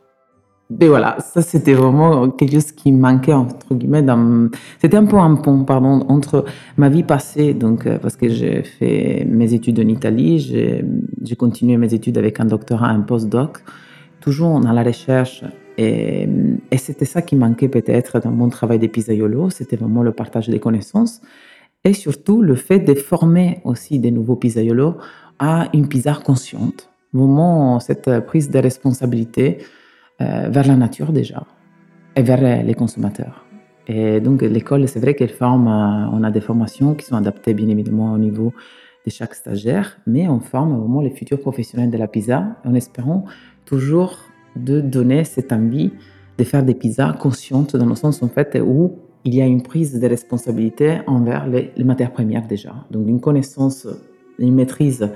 Et 0.78 0.86
voilà, 0.86 1.18
ça 1.20 1.42
c'était 1.42 1.72
vraiment 1.74 2.30
quelque 2.30 2.52
chose 2.52 2.70
qui 2.72 2.92
manquait 2.92 3.32
entre 3.32 3.74
guillemets. 3.74 4.04
C'était 4.80 4.96
un 4.96 5.04
peu 5.04 5.16
un 5.16 5.34
pont, 5.34 5.64
pardon, 5.64 6.04
entre 6.08 6.44
ma 6.76 6.88
vie 6.88 7.02
passée, 7.02 7.54
donc 7.54 7.86
euh, 7.86 7.98
parce 7.98 8.16
que 8.16 8.28
j'ai 8.28 8.62
fait 8.62 9.26
mes 9.28 9.52
études 9.52 9.80
en 9.80 9.88
Italie, 9.88 10.38
j'ai 10.38 11.36
continué 11.36 11.76
mes 11.76 11.92
études 11.92 12.18
avec 12.18 12.38
un 12.38 12.44
doctorat, 12.44 12.88
un 12.88 13.00
postdoc, 13.00 13.64
toujours 14.20 14.60
dans 14.60 14.72
la 14.72 14.82
recherche. 14.82 15.44
Et, 15.78 16.28
c'était 16.76 17.04
ça 17.04 17.22
qui 17.22 17.36
manquait 17.36 17.68
peut-être 17.68 18.20
dans 18.20 18.30
mon 18.30 18.48
travail 18.48 18.78
de 18.78 18.86
pizzaiolo, 18.86 19.50
c'était 19.50 19.76
vraiment 19.76 20.02
le 20.02 20.12
partage 20.12 20.48
des 20.48 20.58
connaissances 20.58 21.20
et 21.84 21.94
surtout 21.94 22.42
le 22.42 22.54
fait 22.54 22.80
de 22.80 22.94
former 22.94 23.60
aussi 23.64 23.98
des 23.98 24.10
nouveaux 24.10 24.36
pizzaiolos 24.36 24.96
à 25.38 25.68
une 25.72 25.88
pizza 25.88 26.18
consciente. 26.22 26.90
Vraiment 27.12 27.80
cette 27.80 28.20
prise 28.26 28.50
de 28.50 28.58
responsabilité 28.58 29.58
euh, 30.20 30.48
vers 30.50 30.66
la 30.66 30.76
nature 30.76 31.12
déjà 31.12 31.44
et 32.16 32.22
vers 32.22 32.64
les 32.64 32.74
consommateurs. 32.74 33.46
Et 33.86 34.20
donc 34.20 34.42
l'école, 34.42 34.86
c'est 34.86 35.00
vrai 35.00 35.14
qu'elle 35.14 35.30
forme, 35.30 35.66
euh, 35.66 36.10
on 36.12 36.22
a 36.22 36.30
des 36.30 36.40
formations 36.40 36.94
qui 36.94 37.06
sont 37.06 37.16
adaptées 37.16 37.54
bien 37.54 37.68
évidemment 37.68 38.12
au 38.12 38.18
niveau 38.18 38.52
de 39.04 39.10
chaque 39.10 39.34
stagiaire, 39.34 39.98
mais 40.06 40.28
on 40.28 40.40
forme 40.40 40.78
vraiment 40.78 41.00
les 41.00 41.10
futurs 41.10 41.40
professionnels 41.40 41.90
de 41.90 41.96
la 41.98 42.06
pizza 42.06 42.56
en 42.64 42.74
espérant 42.74 43.24
toujours 43.70 44.18
de 44.56 44.80
donner 44.80 45.22
cette 45.24 45.52
envie 45.52 45.92
de 46.38 46.44
faire 46.44 46.64
des 46.64 46.74
pizzas 46.74 47.12
conscientes 47.12 47.76
dans 47.76 47.86
le 47.86 47.94
sens 47.94 48.20
en 48.22 48.28
fait 48.28 48.60
où 48.60 48.98
il 49.24 49.34
y 49.34 49.42
a 49.42 49.46
une 49.46 49.62
prise 49.62 49.92
de 50.02 50.06
responsabilité 50.16 50.98
envers 51.06 51.46
les, 51.46 51.84
matières 51.84 52.12
premières 52.12 52.46
déjà. 52.48 52.74
Donc 52.90 53.06
une 53.06 53.20
connaissance, 53.20 53.86
une 54.38 54.54
maîtrise 54.54 55.08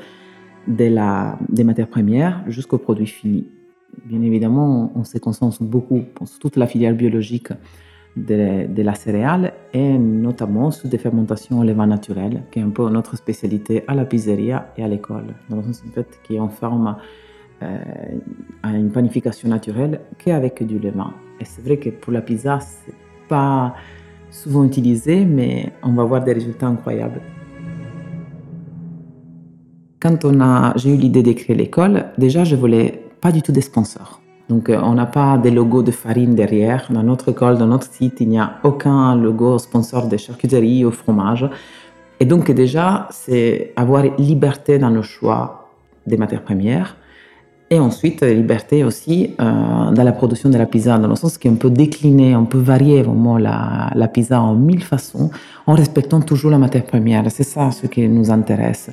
de 0.68 0.84
la, 0.84 1.36
des 1.48 1.64
matières 1.64 1.88
premières 1.88 2.44
jusqu'au 2.46 2.78
produit 2.78 3.06
fini. 3.06 3.48
Bien 4.04 4.22
évidemment, 4.22 4.92
on 4.94 5.04
se 5.04 5.18
concentre 5.18 5.62
beaucoup 5.64 6.02
sur 6.24 6.38
toute 6.38 6.56
la 6.56 6.66
filière 6.66 6.94
biologique 6.94 7.48
de, 8.16 8.82
la 8.90 8.94
céréale 8.94 9.52
et 9.72 9.98
notamment 9.98 10.70
sur 10.70 10.88
des 10.88 10.98
fermentations 10.98 11.58
au 11.60 11.64
levain 11.64 11.88
naturel, 11.88 12.44
qui 12.52 12.60
est 12.60 12.62
un 12.62 12.70
peu 12.70 12.88
notre 12.88 13.16
spécialité 13.16 13.82
à 13.88 13.94
la 13.94 14.04
pizzeria 14.04 14.72
et 14.76 14.84
à 14.84 14.88
l'école, 14.88 15.28
dans 15.48 15.56
le 15.56 15.62
sens 15.64 15.82
en 15.88 15.92
fait 15.92 16.20
qu'on 16.28 16.48
forme 16.48 16.88
euh, 16.88 16.92
à 18.62 18.70
une 18.70 18.90
panification 18.90 19.48
naturelle 19.48 20.00
qu'avec 20.18 20.66
du 20.66 20.78
levain. 20.78 21.12
Et 21.40 21.44
c'est 21.44 21.62
vrai 21.62 21.76
que 21.76 21.90
pour 21.90 22.12
la 22.12 22.22
pizza, 22.22 22.58
c'est 22.60 22.94
pas 23.28 23.74
souvent 24.30 24.64
utilisé, 24.64 25.24
mais 25.24 25.72
on 25.82 25.92
va 25.92 26.04
voir 26.04 26.22
des 26.24 26.32
résultats 26.32 26.66
incroyables. 26.66 27.20
Quand 30.00 30.24
on 30.24 30.40
a, 30.40 30.74
j'ai 30.76 30.94
eu 30.94 30.96
l'idée 30.96 31.22
d'écrire 31.22 31.56
l'école, 31.56 32.06
déjà 32.18 32.44
je 32.44 32.56
voulais 32.56 33.02
pas 33.20 33.32
du 33.32 33.42
tout 33.42 33.52
des 33.52 33.62
sponsors. 33.62 34.20
Donc, 34.48 34.68
euh, 34.68 34.78
on 34.82 34.94
n'a 34.94 35.06
pas 35.06 35.38
des 35.38 35.50
logos 35.50 35.82
de 35.82 35.90
farine 35.90 36.34
derrière. 36.34 36.88
Dans 36.90 37.02
notre 37.02 37.30
école, 37.30 37.56
dans 37.56 37.66
notre 37.66 37.90
site, 37.90 38.20
il 38.20 38.28
n'y 38.28 38.38
a 38.38 38.58
aucun 38.62 39.16
logo 39.16 39.58
sponsor 39.58 40.08
de 40.08 40.18
charcuterie 40.18 40.84
ou 40.84 40.90
fromage. 40.90 41.48
Et 42.20 42.26
donc, 42.26 42.50
déjà, 42.50 43.08
c'est 43.10 43.72
avoir 43.76 44.02
liberté 44.18 44.78
dans 44.78 44.90
le 44.90 45.00
choix 45.00 45.70
des 46.06 46.18
matières 46.18 46.42
premières 46.42 46.96
Et 47.70 47.78
ensuite, 47.78 48.20
liberté 48.22 48.84
aussi 48.84 49.34
euh, 49.40 49.90
dans 49.90 50.02
la 50.04 50.12
production 50.12 50.50
de 50.50 50.58
la 50.58 50.66
pizza, 50.66 50.98
dans 50.98 51.08
le 51.08 51.16
sens 51.16 51.38
qu'on 51.38 51.56
peut 51.56 51.70
décliner, 51.70 52.36
on 52.36 52.44
peut 52.44 52.58
varier 52.58 53.02
vraiment 53.02 53.38
la, 53.38 54.08
pizza 54.12 54.40
en 54.40 54.54
mille 54.54 54.84
façons, 54.84 55.30
en 55.66 55.74
respectant 55.74 56.20
toujours 56.20 56.50
la 56.50 56.58
matière 56.58 56.84
première. 56.84 57.24
C'est 57.30 57.42
ça 57.42 57.70
ce 57.70 57.86
qui 57.86 58.06
nous 58.06 58.30
intéresse. 58.30 58.90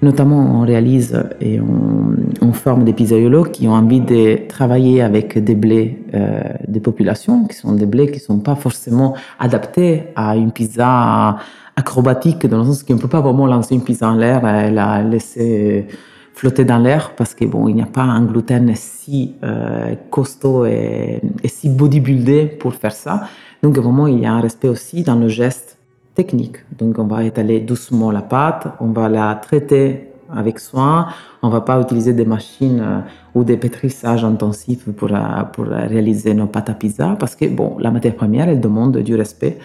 Notamment, 0.00 0.38
on 0.38 0.62
réalise 0.62 1.22
et 1.40 1.60
on, 1.60 2.52
forme 2.52 2.84
des 2.84 2.92
pizzaiolos 2.92 3.44
qui 3.44 3.66
ont 3.66 3.72
envie 3.72 4.00
de 4.00 4.46
travailler 4.48 5.02
avec 5.02 5.42
des 5.42 5.56
blés 5.56 6.04
euh, 6.14 6.40
des 6.68 6.78
populations, 6.78 7.44
qui 7.46 7.56
sont 7.56 7.72
des 7.72 7.84
blés 7.84 8.06
qui 8.06 8.20
ne 8.20 8.24
sont 8.24 8.38
pas 8.38 8.54
forcément 8.54 9.14
adaptés 9.40 10.04
à 10.14 10.36
une 10.36 10.52
pizza 10.52 11.36
acrobatique, 11.76 12.46
dans 12.46 12.58
le 12.58 12.64
sens 12.64 12.84
qu'on 12.84 12.94
ne 12.94 13.00
peut 13.00 13.08
pas 13.08 13.20
vraiment 13.20 13.46
lancer 13.46 13.74
une 13.74 13.82
pizza 13.82 14.08
en 14.08 14.14
l'air 14.14 14.46
et 14.46 14.70
la 14.70 15.02
laisser 15.02 15.88
flotter 16.34 16.64
dans 16.64 16.78
l'air 16.78 17.14
parce 17.16 17.34
que 17.34 17.44
bon, 17.44 17.68
il 17.68 17.76
n'y 17.76 17.82
a 17.82 17.86
pas 17.86 18.02
un 18.02 18.24
gluten 18.24 18.72
si 18.74 19.34
euh, 19.44 19.94
costaud 20.10 20.66
et, 20.66 21.20
si 21.46 21.70
bodybuildé 21.70 22.46
pour 22.46 22.74
faire 22.74 22.92
ça. 22.92 23.28
Donc 23.62 23.78
vraiment, 23.78 24.06
il 24.08 24.18
y 24.18 24.26
a 24.26 24.32
un 24.32 24.40
respect 24.40 24.68
aussi 24.68 25.02
dans 25.04 25.14
le 25.14 25.28
geste 25.28 25.78
technique. 26.14 26.56
Donc 26.76 26.98
on 26.98 27.04
va 27.04 27.24
étaler 27.24 27.60
doucement 27.60 28.10
la 28.10 28.22
pâte, 28.22 28.66
on 28.80 28.88
va 28.88 29.08
la 29.08 29.34
traiter 29.36 30.08
avec 30.34 30.58
soin, 30.58 31.06
on 31.42 31.50
va 31.50 31.60
pas 31.60 31.80
utiliser 31.80 32.12
des 32.12 32.24
machines 32.24 32.80
euh, 32.80 33.00
ou 33.34 33.44
des 33.44 33.56
pétrissages 33.56 34.24
intensifs 34.24 34.90
pour, 34.90 35.10
pour 35.52 35.64
réaliser 35.66 36.34
nos 36.34 36.46
pâtes 36.46 36.68
à 36.68 36.74
pizza 36.74 37.16
parce 37.18 37.36
que 37.36 37.46
bon, 37.46 37.76
la 37.78 37.92
matière 37.92 38.16
première, 38.16 38.48
elle 38.48 38.60
demande 38.60 38.96
du 38.98 39.14
respect 39.14 39.58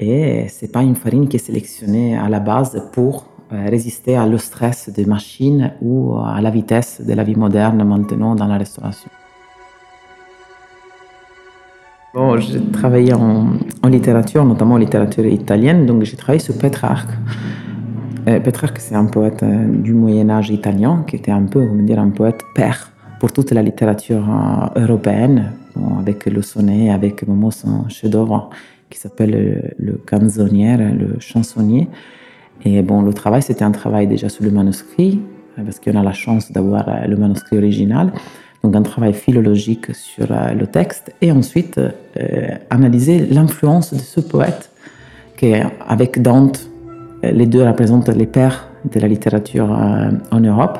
et 0.00 0.46
c'est 0.48 0.72
pas 0.72 0.82
une 0.82 0.96
farine 0.96 1.28
qui 1.28 1.36
est 1.36 1.46
sélectionnée 1.46 2.18
à 2.18 2.28
la 2.28 2.40
base 2.40 2.82
pour 2.92 3.26
résister 3.50 4.16
à 4.16 4.26
le 4.26 4.38
stress 4.38 4.88
des 4.88 5.04
machines 5.04 5.72
ou 5.80 6.16
à 6.16 6.40
la 6.40 6.50
vitesse 6.50 7.00
de 7.06 7.12
la 7.12 7.24
vie 7.24 7.36
moderne 7.36 7.82
maintenant 7.84 8.34
dans 8.34 8.46
la 8.46 8.58
restauration. 8.58 9.10
J'ai 12.38 12.60
travaillé 12.70 13.12
en, 13.12 13.58
littérature, 13.88 14.44
notamment 14.44 14.74
en 14.74 14.78
littérature 14.78 15.26
italienne, 15.26 15.84
donc 15.84 16.04
j'ai 16.04 16.16
travaillé 16.16 16.38
sur 16.38 16.56
Petrarque. 16.56 17.10
Euh, 18.28 18.38
Petrarque, 18.38 18.78
c'est 18.78 18.94
un 18.94 19.06
poète 19.06 19.42
euh, 19.42 19.66
du 19.66 19.92
Moyen 19.94 20.30
Âge 20.30 20.50
italien 20.50 21.04
qui 21.08 21.16
était 21.16 21.32
un 21.32 21.42
peu, 21.42 21.66
comment 21.66 21.82
dire, 21.82 21.98
un 21.98 22.10
poète 22.10 22.42
père 22.54 22.92
pour 23.18 23.32
toute 23.32 23.50
la 23.50 23.62
littérature 23.62 24.24
européenne, 24.76 25.52
avec 25.98 26.26
le 26.26 26.42
sonnet, 26.42 26.90
avec 26.90 27.26
vraiment 27.26 27.50
son 27.50 27.88
chef-d'œuvre 27.88 28.50
qui 28.90 28.98
s'appelle 28.98 29.74
le, 29.78 29.96
le 29.96 30.00
le 30.94 31.16
chansonnier. 31.18 31.88
Et 32.64 32.82
bon, 32.82 33.02
le 33.02 33.12
travail, 33.12 33.42
c'était 33.42 33.64
un 33.64 33.72
travail 33.72 34.06
déjà 34.06 34.28
sur 34.28 34.44
le 34.44 34.50
manuscrit, 34.50 35.20
parce 35.56 35.78
qu'on 35.78 35.96
a 35.96 36.02
la 36.02 36.12
chance 36.12 36.50
d'avoir 36.50 36.88
euh, 36.88 37.06
le 37.06 37.16
manuscrit 37.16 37.58
original. 37.58 38.12
Donc 38.62 38.74
un 38.74 38.82
travail 38.82 39.12
philologique 39.12 39.94
sur 39.94 40.26
euh, 40.30 40.52
le 40.52 40.66
texte. 40.66 41.12
Et 41.20 41.30
ensuite, 41.30 41.78
euh, 41.78 42.48
analyser 42.70 43.26
l'influence 43.26 43.92
de 43.92 43.98
ce 43.98 44.20
poète, 44.20 44.70
qui, 45.36 45.52
avec 45.86 46.22
Dante, 46.22 46.68
les 47.22 47.46
deux 47.46 47.66
représentent 47.66 48.08
les 48.08 48.26
pères 48.26 48.68
de 48.90 49.00
la 49.00 49.08
littérature 49.08 49.70
en 50.30 50.40
Europe. 50.40 50.78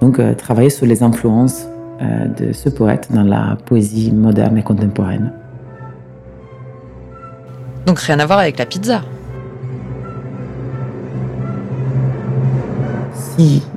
Donc 0.00 0.20
travailler 0.36 0.70
sur 0.70 0.86
les 0.86 1.02
influences 1.02 1.66
de 2.00 2.52
ce 2.52 2.68
poète 2.68 3.08
dans 3.12 3.24
la 3.24 3.58
poésie 3.66 4.12
moderne 4.12 4.56
et 4.56 4.62
contemporaine. 4.62 5.32
Donc 7.84 7.98
rien 7.98 8.20
à 8.20 8.26
voir 8.26 8.38
avec 8.38 8.58
la 8.58 8.66
pizza 8.66 9.02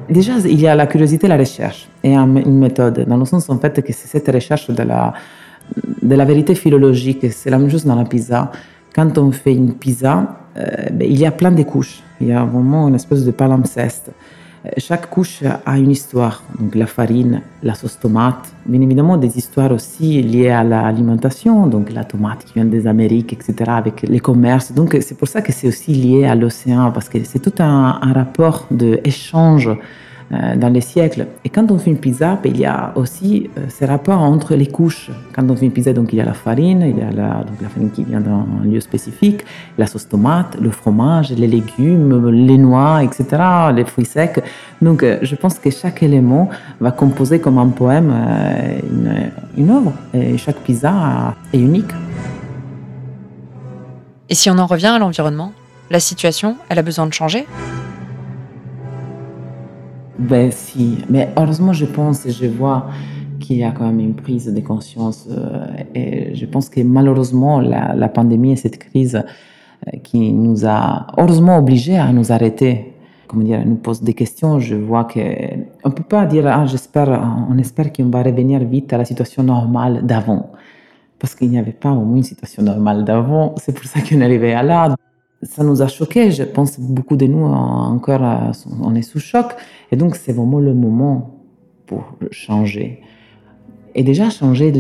déjà, 0.09 0.33
il 0.39 0.59
y 0.59 0.67
a 0.67 0.75
la 0.75 0.88
curiosité, 0.88 1.27
la 1.27 1.38
recherche 1.38 1.88
et 2.03 2.15
une 2.15 2.59
méthode, 2.59 3.05
dans 3.07 3.17
le 3.17 3.25
sens 3.25 3.50
en 3.50 3.57
fait 3.57 3.81
que 3.81 3.93
c'est 3.93 4.07
cette 4.07 4.27
recherche 4.27 4.69
de 4.69 4.83
la, 4.83 5.13
de 6.01 6.15
la 6.15 6.25
vérité 6.25 6.55
philologique, 6.55 7.25
c'est 7.31 7.50
la 7.50 7.57
même 7.57 7.69
chose 7.69 7.85
dans 7.85 7.95
la 7.95 8.05
pizza. 8.05 8.51
Quand 8.93 9.17
on 9.17 9.31
fait 9.31 9.53
une 9.53 9.74
pizza, 9.74 10.38
euh, 10.57 10.65
ben, 10.91 11.07
il 11.09 11.19
y 11.19 11.25
a 11.25 11.31
plein 11.31 11.51
de 11.51 11.63
couches, 11.63 12.01
il 12.21 12.27
y 12.27 12.31
a 12.31 12.43
vraiment 12.45 12.88
une 12.88 12.95
espèce 12.95 13.25
de 13.25 13.31
palimpseste. 13.31 14.12
Chaque 14.77 15.10
couche 15.10 15.43
a 15.43 15.77
une 15.77 15.91
histoire. 15.91 16.43
Donc 16.60 16.75
la 16.75 16.86
farine, 16.86 17.41
la 17.63 17.75
sauce 17.75 18.00
tomate, 18.00 18.53
bien 18.65 18.81
évidemment 18.81 19.17
des 19.17 19.38
histoires 19.38 19.72
aussi 19.72 20.22
liées 20.22 20.50
à 20.50 20.63
l'alimentation, 20.63 21.67
donc 21.67 21.91
la 21.91 22.03
tomate 22.03 22.45
qui 22.45 22.53
vient 22.53 22.65
des 22.65 22.88
Amériques, 22.88 23.34
etc., 23.34 23.53
avec 23.67 24.01
les 24.03 24.19
commerces. 24.19 24.72
Donc 24.72 24.98
c'est 25.01 25.17
pour 25.17 25.27
ça 25.27 25.41
que 25.41 25.51
c'est 25.51 25.67
aussi 25.67 25.91
lié 25.93 26.25
à 26.25 26.36
l'océan, 26.36 26.91
parce 26.91 27.10
que 27.10 27.24
c'est 27.24 27.39
tout 27.39 27.53
un, 27.60 28.00
rapport 28.13 28.67
d'échange 28.72 29.69
dans 30.32 30.70
les 30.70 30.82
siècles. 30.82 31.27
Et 31.44 31.50
quand 31.50 31.72
on 31.72 31.77
fait 31.77 31.91
une 31.91 32.00
pizza, 32.00 32.39
ben, 32.41 32.51
il 32.51 32.60
y 32.60 32.65
a 32.65 32.94
aussi 32.96 33.50
euh, 33.58 33.65
ces 33.70 33.86
rapports 33.86 34.22
entre 34.22 34.55
les 34.55 34.65
couches. 34.65 35.12
Quand 35.36 35.50
on 35.50 35.55
fait 35.55 35.65
une 35.65 35.72
pizza, 35.72 35.94
donc 35.94 36.13
il 36.13 36.17
y 36.17 36.22
a 36.22 36.25
la 36.25 36.34
farine, 36.34 36.82
il 36.82 36.98
y 36.98 37.01
a 37.01 37.12
la, 37.12 37.46
farine 37.70 37.91
qui 37.91 38.03
vient 38.03 38.22
d'un 38.22 38.46
lieu 38.63 38.79
spécifique, 38.79 39.46
la 39.77 39.86
sauce 39.86 40.08
tomate, 40.08 40.58
le 40.60 40.72
fromage, 40.72 41.32
les 41.32 41.48
légumes, 41.48 42.29
les 42.32 42.58
noix, 42.58 43.03
etc., 43.03 43.25
les 43.75 43.86
fruits 43.86 44.05
secs. 44.05 44.41
Donc 44.82 45.03
euh, 45.03 45.20
je 45.22 45.36
pense 45.36 45.60
que 45.60 45.70
chaque 45.70 46.01
élément 46.01 46.50
va 46.82 46.91
composer 46.91 47.39
comme 47.39 47.60
un 47.60 47.70
poème 47.70 48.12
une 49.58 49.70
œuvre. 49.70 49.94
Et 50.13 50.38
chaque 50.38 50.58
pizza 50.58 51.36
est 51.53 51.60
unique. 51.60 51.91
Et 54.29 54.36
si 54.36 54.50
on 54.50 54.58
en 54.58 54.65
revient 54.65 54.88
à 54.88 55.00
l'environnement, 55.00 55.51
la 55.91 56.00
situation, 56.00 56.58
elle 56.70 56.79
a 56.79 56.82
besoin 56.82 57.05
de 57.05 57.13
changer? 57.13 57.46
Ben 60.17 60.51
si, 60.51 61.00
mais 61.10 61.29
heureusement 61.38 61.74
je 61.74 61.86
pense 61.86 62.25
et 62.25 62.31
je 62.31 62.45
vois 62.45 62.88
qu'il 63.39 63.57
y 63.57 63.63
a 63.63 63.72
quand 63.72 63.86
même 63.86 64.00
une 64.00 64.15
prise 64.15 64.51
de 64.53 64.62
conscience 64.62 65.27
euh, 65.29 65.67
et 65.93 66.34
je 66.36 66.45
pense 66.45 66.69
que 66.69 66.81
malheureusement 66.81 67.60
la, 67.60 68.10
pandémie 68.10 68.53
et 68.53 68.55
cette 68.55 68.77
crise 68.77 69.15
euh, 69.15 69.98
qui 70.03 70.31
nous 70.34 70.65
a 70.65 71.07
heureusement 71.17 71.57
obligés 71.57 71.98
à 71.98 72.12
nous 72.13 72.31
arrêter, 72.31 72.93
comment 73.27 73.43
dire, 73.43 73.65
nous 73.65 73.75
pose 73.75 74.01
des 74.01 74.13
questions. 74.13 74.60
Je 74.60 74.75
vois 74.75 75.03
que 75.03 75.19
on 75.84 75.91
peut 75.91 76.03
pas 76.03 76.25
dire 76.25 76.48
ah 76.48 76.65
j'espère, 76.65 77.10
on 77.50 77.57
espère 77.57 77.91
qu'on 77.91 78.10
va 78.10 78.24
revenir 78.24 78.60
vite 78.63 78.93
à 78.93 78.98
la 78.98 79.05
situation 79.05 79.43
normale 79.43 80.05
d'avant 80.05 80.51
parce 81.19 81.36
qu'il 81.36 81.50
n'y 81.50 81.60
avait 81.60 81.72
pas 81.72 81.91
au 81.91 82.03
moins 82.05 82.17
une 82.17 82.24
situation 82.24 82.63
normale 82.63 83.03
d'avant. 83.03 83.55
C'est 83.57 83.74
pour 83.74 83.86
ça 83.86 84.00
qu'on 84.01 84.22
arrivé 84.22 84.53
à 84.53 84.63
là 84.63 84.95
ça 85.42 85.63
nous 85.63 85.82
a 85.82 85.88
choqués. 85.88 86.32
Je 86.32 86.44
pense 86.44 86.80
beaucoup 86.80 87.18
de 87.18 87.25
nous 87.25 87.46
encore, 87.46 88.22
on 88.82 88.96
est 88.96 89.01
sous 89.01 89.20
choc. 89.20 89.48
Et 89.92 89.96
donc, 89.96 90.15
c'est 90.15 90.34
vraiment 90.34 90.60
le 90.60 90.74
moment 90.74 91.39
pour 91.86 92.18
changer. 92.32 93.01
Et 93.94 94.04
déjà, 94.04 94.30
changer 94.30 94.72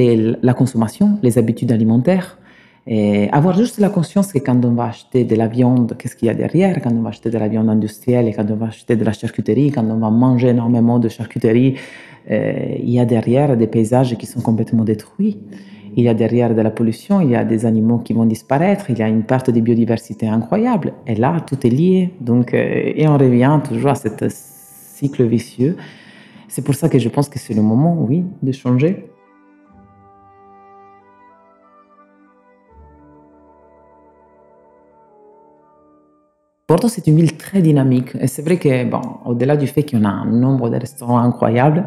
la 0.41 0.53
consommation, 0.53 1.19
les 1.21 1.37
habitudes 1.37 1.71
alimentaires. 1.71 2.37
Et 2.87 3.29
avoir 3.31 3.57
juste 3.57 3.79
la 3.79 3.89
conscience 3.89 4.31
que 4.31 4.39
quand 4.39 4.63
on 4.63 4.73
va 4.73 4.85
acheter 4.85 5.23
de 5.23 5.35
la 5.35 5.47
viande, 5.47 5.95
qu'est-ce 5.97 6.15
qu'il 6.15 6.27
y 6.27 6.29
a 6.29 6.35
derrière? 6.35 6.79
Quand 6.81 6.91
on 6.91 7.01
va 7.01 7.09
acheter 7.09 7.31
de 7.31 7.37
la 7.37 7.47
viande 7.47 7.69
industrielle 7.69 8.27
et 8.27 8.33
quand 8.33 8.49
on 8.51 8.55
va 8.55 8.67
acheter 8.67 8.95
de 8.95 9.03
la 9.03 9.13
charcuterie, 9.13 9.71
quand 9.71 9.85
on 9.85 9.97
va 9.97 10.11
manger 10.11 10.49
énormément 10.49 10.99
de 10.99 11.09
charcuterie, 11.09 11.75
euh, 12.29 12.75
il 12.79 12.91
y 12.91 12.99
a 12.99 13.05
derrière 13.05 13.57
des 13.57 13.67
paysages 13.67 14.15
qui 14.17 14.27
sont 14.27 14.41
complètement 14.41 14.83
détruits 14.83 15.39
il 15.95 16.03
y 16.03 16.09
a 16.09 16.13
derrière 16.13 16.53
de 16.53 16.61
la 16.61 16.71
pollution, 16.71 17.21
il 17.21 17.29
y 17.29 17.35
a 17.35 17.45
des 17.45 17.65
animaux 17.65 17.99
qui 17.99 18.13
vont 18.13 18.25
disparaître, 18.25 18.89
il 18.89 18.99
y 18.99 19.01
a 19.01 19.07
une 19.07 19.23
perte 19.23 19.49
de 19.49 19.61
biodiversité 19.61 20.27
incroyable. 20.27 20.93
Et 21.07 21.15
là, 21.15 21.39
tout 21.39 21.65
est 21.65 21.69
lié. 21.69 22.13
Donc, 22.19 22.53
euh, 22.53 22.91
et 22.95 23.07
on 23.07 23.17
revient 23.17 23.59
toujours 23.67 23.91
à 23.91 23.95
ce 23.95 24.09
cycle 24.29 25.23
vicieux. 25.23 25.77
C'est 26.49 26.63
pour 26.63 26.75
ça 26.75 26.89
que 26.89 26.99
je 26.99 27.09
pense 27.09 27.29
que 27.29 27.39
c'est 27.39 27.53
le 27.53 27.61
moment, 27.61 27.97
oui, 27.99 28.25
de 28.43 28.51
changer. 28.51 29.07
Bordeaux, 36.67 36.87
c'est 36.87 37.05
une 37.05 37.17
ville 37.17 37.37
très 37.37 37.61
dynamique. 37.61 38.15
Et 38.19 38.25
c'est 38.25 38.41
vrai 38.41 38.57
que, 38.57 38.85
bon, 38.85 39.01
au-delà 39.25 39.55
du 39.55 39.67
fait 39.67 39.83
qu'on 39.83 40.03
a 40.03 40.09
un 40.09 40.25
nombre 40.25 40.71
de 40.71 40.77
restaurants 40.77 41.19
incroyables, 41.19 41.85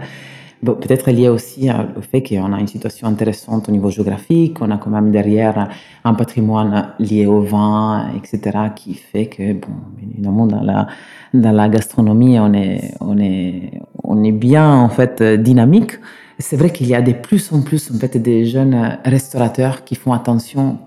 peut-être 0.65 1.11
lié 1.11 1.29
aussi 1.29 1.69
au 1.97 2.01
fait 2.01 2.23
qu'on 2.23 2.53
a 2.53 2.61
une 2.61 2.69
situation 2.69 3.09
intéressante 3.09 3.69
au 3.69 3.73
niveau 3.73 3.91
géographique, 3.91 4.59
on 4.61 4.71
a 4.71 4.79
quand 4.79 4.91
même 4.91 5.11
derrière 5.11 5.69
un 6.05 6.15
patrimoine 6.15 6.95
lié 7.01 7.27
au 7.27 7.41
vin, 7.41 8.11
etc., 8.17 8.57
qui 8.77 8.95
fait 8.95 9.27
que, 9.27 9.53
bon, 9.55 9.75
évidemment, 10.01 10.47
dans 10.47 10.63
la, 10.63 11.69
gastronomie, 11.69 12.39
on 12.39 12.53
est 12.55 14.33
bien, 14.33 14.77
en 14.77 14.89
fait, 14.91 15.21
dynamique. 15.23 15.93
C'est 16.39 16.57
vrai 16.57 16.71
qu'il 16.71 16.87
y 16.87 16.95
a 16.95 17.03
de 17.03 17.13
plus 17.13 17.53
en 17.53 17.63
plus, 17.63 17.91
en 17.91 17.99
fait, 17.99 18.17
des 18.17 18.45
jeunes 18.45 18.99
restaurateurs 19.05 19.83
qui 19.83 19.97
font 19.97 20.13
attention. 20.13 20.79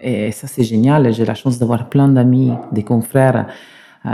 Et 0.00 0.32
ça, 0.32 0.46
c'est 0.46 0.62
génial. 0.62 1.12
J'ai 1.12 1.24
la 1.24 1.34
chance 1.34 1.58
d'avoir 1.58 1.88
plein 1.88 2.08
d'amis, 2.08 2.52
des 2.72 2.82
confrères 2.82 3.46
euh, 4.06 4.10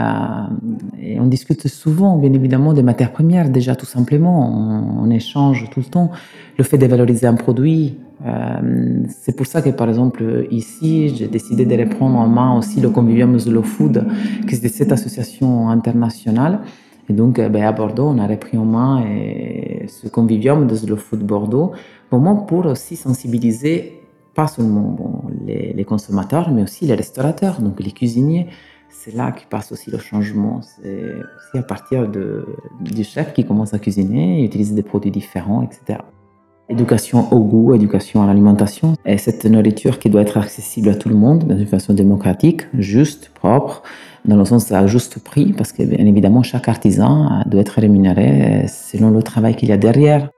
et 1.01 1.21
on 1.21 1.27
discute 1.27 1.69
souvent, 1.69 2.17
bien 2.17 2.33
évidemment, 2.33 2.73
des 2.73 2.83
matières 2.83 3.13
premières, 3.13 3.51
déjà 3.51 3.77
tout 3.77 3.87
simplement. 3.87 5.01
On, 5.01 5.11
échange 5.11 5.69
tout 5.71 5.81
le 5.81 5.87
temps. 5.87 6.11
Le 6.59 6.65
fait 6.65 6.79
de 6.79 6.87
valoriser 6.87 7.27
un 7.27 7.35
produit, 7.35 7.99
euh, 8.27 9.03
c'est 9.09 9.37
pour 9.37 9.47
ça 9.47 9.63
que, 9.63 9.71
par 9.71 9.89
exemple, 9.89 10.47
ici, 10.51 11.15
j'ai 11.15 11.29
décidé 11.29 11.67
de 11.67 11.77
reprendre 11.77 12.19
en 12.19 12.27
main 12.27 12.57
aussi 12.57 12.81
le 12.81 12.89
Convivium 12.89 13.39
Slow 13.39 13.63
Food, 13.63 14.07
qui 14.49 14.55
est 14.55 14.69
cette 14.69 14.91
association 14.91 15.69
internationale 15.69 16.61
Et 17.09 17.13
donc, 17.13 17.37
ben, 17.37 17.63
à 17.63 17.73
Bordeaux, 17.73 18.09
on 18.09 18.19
a 18.19 18.27
repris 18.27 18.57
en 18.57 18.65
main 18.65 19.05
ce 19.87 20.09
convivium 20.09 20.67
de 20.67 20.75
Slow 20.75 20.97
Food 20.97 21.21
Bordeaux, 21.21 21.73
vraiment 22.11 22.37
pour 22.37 22.67
aussi 22.67 22.97
sensibiliser 22.97 24.04
pas 24.35 24.47
seulement 24.47 25.25
les, 25.47 25.85
consommateurs, 25.85 26.51
mais 26.51 26.63
aussi 26.63 26.87
les 26.87 26.95
restaurateurs, 26.95 27.61
donc 27.61 27.81
les 27.81 27.93
cuisiniers. 27.93 28.49
C'est 28.91 29.15
là 29.15 29.33
qui 29.33 29.45
passe 29.47 29.73
aussi 29.73 29.91
le 29.91 29.99
changement. 29.99 30.61
C'est 30.63 31.13
aussi 31.37 31.59
à 31.59 31.63
partir 31.63 32.09
de, 32.09 32.47
du 32.81 33.05
chef 33.05 33.33
qui 33.33 33.45
commence 33.45 33.75
à 33.75 33.79
cuisiner, 33.79 34.45
utiliser 34.45 34.75
des 34.75 34.83
produits 34.83 35.11
différents, 35.11 35.63
etc. 35.63 35.99
Éducation 36.69 37.31
au 37.33 37.41
goût, 37.41 37.75
éducation 37.75 38.23
à 38.23 38.27
l'alimentation. 38.27 38.95
Et 39.05 39.19
cette 39.19 39.45
nourriture 39.45 39.99
qui 39.99 40.09
doit 40.09 40.23
être 40.23 40.39
accessible 40.39 40.89
à 40.89 40.95
tout 40.95 41.09
le 41.09 41.17
monde 41.17 41.45
d'une 41.45 41.67
façon 41.67 41.93
démocratique, 41.93 42.63
juste, 42.79 43.31
propre, 43.35 43.83
dans 44.25 44.37
le 44.37 44.45
sens 44.45 44.73
à 44.73 44.87
juste 44.87 45.19
prix, 45.19 45.53
parce 45.53 45.73
que 45.73 45.83
bien 45.83 46.07
évidemment 46.07 46.43
chaque 46.43 46.69
artisan 46.69 47.43
doit 47.47 47.61
être 47.61 47.79
rémunéré 47.81 48.67
selon 48.69 49.11
le 49.11 49.23
travail 49.23 49.55
qu'il 49.55 49.69
y 49.69 49.73
a 49.73 49.77
derrière. 49.77 50.31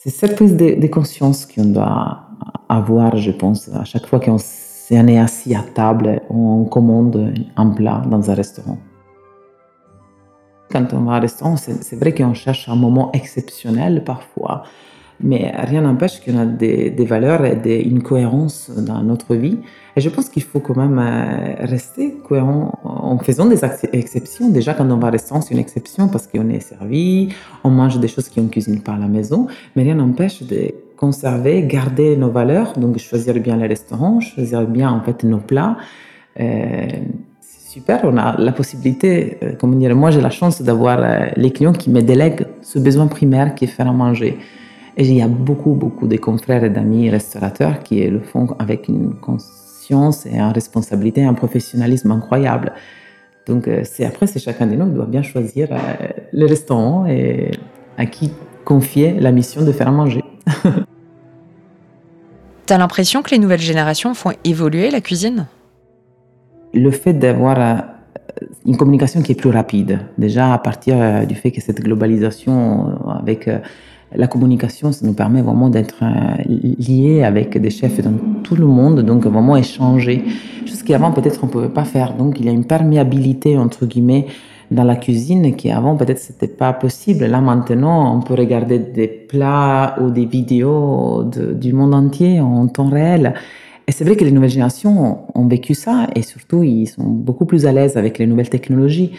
C'est 0.00 0.10
cette 0.10 0.36
prise 0.36 0.56
de, 0.56 0.86
conscience 0.86 1.46
qu'on 1.46 1.66
doit 1.66 2.27
avoir, 2.68 3.16
je 3.16 3.30
pense, 3.30 3.68
à 3.68 3.84
chaque 3.84 4.06
fois 4.06 4.20
qu'on 4.20 4.36
est 4.90 5.18
assis 5.18 5.54
à 5.54 5.62
table, 5.62 6.20
on 6.30 6.64
commande 6.64 7.32
un 7.56 7.70
plat 7.70 8.02
dans 8.10 8.30
un 8.30 8.34
restaurant. 8.34 8.78
Quand 10.70 10.92
on 10.92 11.02
va 11.02 11.16
au 11.16 11.20
restaurant, 11.20 11.56
c'est 11.56 11.96
vrai 11.96 12.12
qu'on 12.12 12.34
cherche 12.34 12.68
un 12.68 12.76
moment 12.76 13.10
exceptionnel 13.12 14.04
parfois, 14.04 14.64
mais 15.20 15.52
rien 15.56 15.80
n'empêche 15.80 16.20
qu'on 16.20 16.38
a 16.38 16.46
des, 16.46 16.90
valeurs 17.04 17.44
et 17.44 17.82
une 17.82 18.02
cohérence 18.02 18.70
dans 18.70 19.02
notre 19.02 19.34
vie. 19.34 19.58
Et 19.96 20.00
je 20.00 20.08
pense 20.10 20.28
qu'il 20.28 20.44
faut 20.44 20.60
quand 20.60 20.76
même 20.76 20.98
euh, 20.98 21.54
rester 21.66 22.14
cohérent 22.28 22.78
en 22.84 23.18
faisant 23.18 23.46
des 23.46 23.60
exceptions. 23.92 24.48
Déjà, 24.48 24.74
quand 24.74 24.88
on 24.88 24.96
va 24.98 25.08
au 25.08 25.10
restaurant, 25.10 25.40
c'est 25.40 25.54
une 25.54 25.60
exception 25.60 26.06
parce 26.06 26.28
qu'on 26.28 26.48
est 26.50 26.60
servi, 26.60 27.30
on 27.64 27.70
mange 27.70 27.98
des 27.98 28.06
choses 28.06 28.28
qu'on 28.28 28.42
ne 28.42 28.48
cuisine 28.48 28.80
pas 28.80 28.92
à 28.92 28.98
la 28.98 29.08
maison, 29.08 29.48
mais 29.74 29.82
rien 29.82 29.96
n'empêche 29.96 30.42
de 30.44 30.72
conserver, 30.98 31.62
garder 31.62 32.16
nos 32.16 32.30
valeurs, 32.30 32.72
donc 32.76 32.98
choisir 32.98 33.34
bien 33.40 33.56
les 33.56 33.66
restaurants, 33.66 34.20
choisir 34.20 34.66
bien 34.66 34.90
en 34.90 35.00
fait 35.00 35.22
nos 35.24 35.38
plats. 35.38 35.76
Euh, 36.40 36.86
c'est 37.40 37.72
super, 37.74 38.00
on 38.04 38.16
a 38.16 38.36
la 38.38 38.52
possibilité, 38.52 39.38
euh, 39.42 39.52
comment 39.58 39.76
dire, 39.76 39.94
moi 39.96 40.10
j'ai 40.10 40.20
la 40.20 40.30
chance 40.30 40.60
d'avoir 40.60 40.98
les 41.36 41.50
clients 41.52 41.72
qui 41.72 41.90
me 41.90 42.02
délèguent 42.02 42.46
ce 42.62 42.78
besoin 42.78 43.06
primaire 43.06 43.54
qui 43.54 43.64
est 43.64 43.68
faire 43.68 43.88
à 43.88 43.92
manger. 43.92 44.38
Et 44.98 45.06
il 45.06 45.14
y 45.14 45.22
a 45.22 45.28
beaucoup, 45.28 45.74
beaucoup 45.74 46.08
de 46.08 46.16
confrères 46.16 46.64
et 46.64 46.70
d'amis 46.70 47.08
restaurateurs 47.08 47.84
qui 47.84 48.04
le 48.04 48.20
font 48.20 48.48
avec 48.58 48.88
une 48.88 49.14
conscience 49.14 50.26
et 50.26 50.36
une 50.36 50.52
responsabilité, 50.52 51.22
un 51.24 51.34
professionnalisme 51.34 52.10
incroyable. 52.10 52.72
Donc, 53.46 53.68
euh, 53.68 53.82
c'est 53.84 54.04
après, 54.04 54.26
c'est 54.26 54.40
chacun 54.40 54.66
de 54.66 54.74
nous 54.74 54.86
qui 54.86 54.94
doit 54.94 55.06
bien 55.06 55.22
choisir 55.22 55.68
euh, 55.70 55.76
le 56.32 56.46
restaurant 56.46 57.06
et 57.06 57.52
à 57.96 58.06
qui 58.06 58.32
confier 58.68 59.18
la 59.18 59.32
mission 59.32 59.64
de 59.64 59.72
faire 59.72 59.90
manger. 59.90 60.22
T'as 62.66 62.76
l'impression 62.76 63.22
que 63.22 63.30
les 63.30 63.38
nouvelles 63.38 63.62
générations 63.62 64.12
font 64.12 64.32
évoluer 64.44 64.90
la 64.90 65.00
cuisine? 65.00 65.46
Le 66.74 66.90
fait 66.90 67.14
d'avoir 67.14 67.58
euh, 67.58 67.76
une 68.66 68.76
communication 68.76 69.22
qui 69.22 69.32
est 69.32 69.40
plus 69.42 69.48
rapide, 69.48 70.00
déjà 70.18 70.52
à 70.52 70.58
partir 70.58 71.26
du 71.26 71.34
fait 71.34 71.50
que 71.50 71.62
cette 71.62 71.80
globalisation 71.80 72.98
avec 73.08 73.48
la 74.14 74.26
communication, 74.26 74.92
ça 74.92 75.06
nous 75.06 75.14
permet 75.14 75.40
vraiment 75.40 75.70
d'être 75.70 76.02
euh, 76.02 76.42
liés 76.46 77.22
avec 77.22 77.56
des 77.56 77.70
chefs 77.70 78.02
dans 78.02 78.12
tout 78.42 78.56
le 78.56 78.66
monde, 78.66 79.00
donc 79.00 79.24
vraiment 79.24 79.56
échanger, 79.56 80.24
chose 80.66 80.82
qu'avant 80.82 81.12
peut-être 81.12 81.40
on 81.42 81.46
ne 81.46 81.52
pouvait 81.52 81.68
pas 81.68 81.84
faire. 81.84 82.14
Donc 82.14 82.38
il 82.38 82.44
y 82.44 82.48
a 82.50 82.52
une 82.52 82.66
perméabilité, 82.66 83.56
entre 83.56 83.86
guillemets, 83.86 84.26
dans 84.70 84.84
la 84.84 84.96
cuisine 84.96 85.56
qui 85.56 85.70
avant 85.70 85.96
peut-être 85.96 86.18
c'était 86.18 86.48
pas 86.48 86.72
possible. 86.72 87.24
Là 87.24 87.40
maintenant, 87.40 88.16
on 88.16 88.20
peut 88.20 88.34
regarder 88.34 88.78
des 88.78 89.08
plats 89.08 89.96
ou 90.00 90.10
des 90.10 90.26
vidéos 90.26 91.24
du 91.24 91.72
monde 91.72 91.94
entier 91.94 92.40
en 92.40 92.66
temps 92.68 92.88
réel. 92.88 93.34
Et 93.86 93.92
c'est 93.92 94.04
vrai 94.04 94.16
que 94.16 94.24
les 94.24 94.32
nouvelles 94.32 94.50
générations 94.50 95.20
ont 95.34 95.46
vécu 95.46 95.74
ça 95.74 96.06
et 96.14 96.22
surtout 96.22 96.62
ils 96.62 96.86
sont 96.86 97.04
beaucoup 97.04 97.46
plus 97.46 97.66
à 97.66 97.72
l'aise 97.72 97.96
avec 97.96 98.18
les 98.18 98.26
nouvelles 98.26 98.50
technologies. 98.50 99.12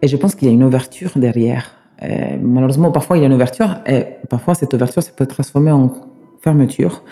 Et 0.00 0.08
je 0.08 0.16
pense 0.16 0.34
qu'il 0.34 0.48
y 0.48 0.50
a 0.50 0.54
une 0.54 0.64
ouverture 0.64 1.12
derrière. 1.16 1.72
Euh, 2.02 2.36
malheureusement, 2.40 2.90
parfois 2.90 3.16
il 3.16 3.20
y 3.20 3.22
a 3.24 3.26
une 3.26 3.34
ouverture 3.34 3.80
et 3.86 4.04
parfois 4.28 4.54
cette 4.54 4.74
ouverture 4.74 5.02
se 5.02 5.10
peut 5.10 5.26
transformer 5.26 5.72
en 5.72 5.92
fermeture. 6.42 7.02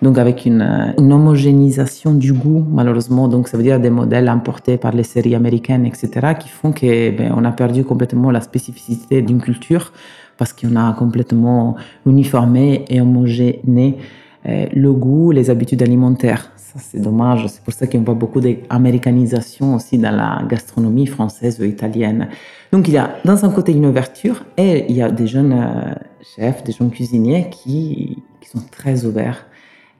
Donc 0.00 0.16
avec 0.18 0.46
une, 0.46 0.94
homogénéisation 0.98 2.14
du 2.14 2.32
goût, 2.32 2.64
malheureusement. 2.70 3.28
Donc 3.28 3.48
ça 3.48 3.56
veut 3.56 3.62
dire 3.62 3.80
des 3.80 3.90
modèles 3.90 4.28
importés 4.28 4.76
par 4.76 4.92
les 4.92 5.02
séries 5.02 5.34
américaines, 5.34 5.84
etc., 5.84 6.34
qui 6.38 6.48
font 6.48 6.72
que 6.72 7.10
ben, 7.10 7.32
on 7.36 7.44
a 7.44 7.52
perdu 7.52 7.84
complètement 7.84 8.30
la 8.30 8.40
spécificité 8.40 9.22
d'une 9.22 9.40
culture 9.40 9.92
parce 10.36 10.52
qu'on 10.52 10.76
a 10.76 10.92
complètement 10.92 11.76
uniformé 12.06 12.84
et 12.88 13.00
homogéné 13.00 13.98
euh, 14.46 14.66
le 14.72 14.92
goût, 14.92 15.32
les 15.32 15.50
habitudes 15.50 15.82
alimentaires. 15.82 16.52
C'est 16.78 17.00
dommage. 17.00 17.46
C'est 17.48 17.62
pour 17.62 17.72
ça 17.72 17.86
qu'on 17.86 18.02
voit 18.02 18.14
beaucoup 18.14 18.40
d'américanisation 18.40 19.74
aussi 19.74 19.98
dans 19.98 20.14
la 20.14 20.42
gastronomie 20.48 21.06
française 21.06 21.60
ou 21.60 21.64
italienne. 21.64 22.28
Donc, 22.72 22.88
il 22.88 22.94
y 22.94 22.98
a 22.98 23.16
dans 23.24 23.44
un 23.44 23.50
côté 23.50 23.72
une 23.72 23.86
ouverture 23.86 24.44
et 24.56 24.86
il 24.88 24.96
y 24.96 25.02
a 25.02 25.10
des 25.10 25.26
jeunes 25.26 25.52
euh, 25.52 25.94
chefs, 26.36 26.64
des 26.64 26.72
jeunes 26.72 26.90
cuisiniers 26.90 27.50
qui, 27.50 28.22
sont 28.50 28.64
très 28.70 29.04
ouverts. 29.04 29.44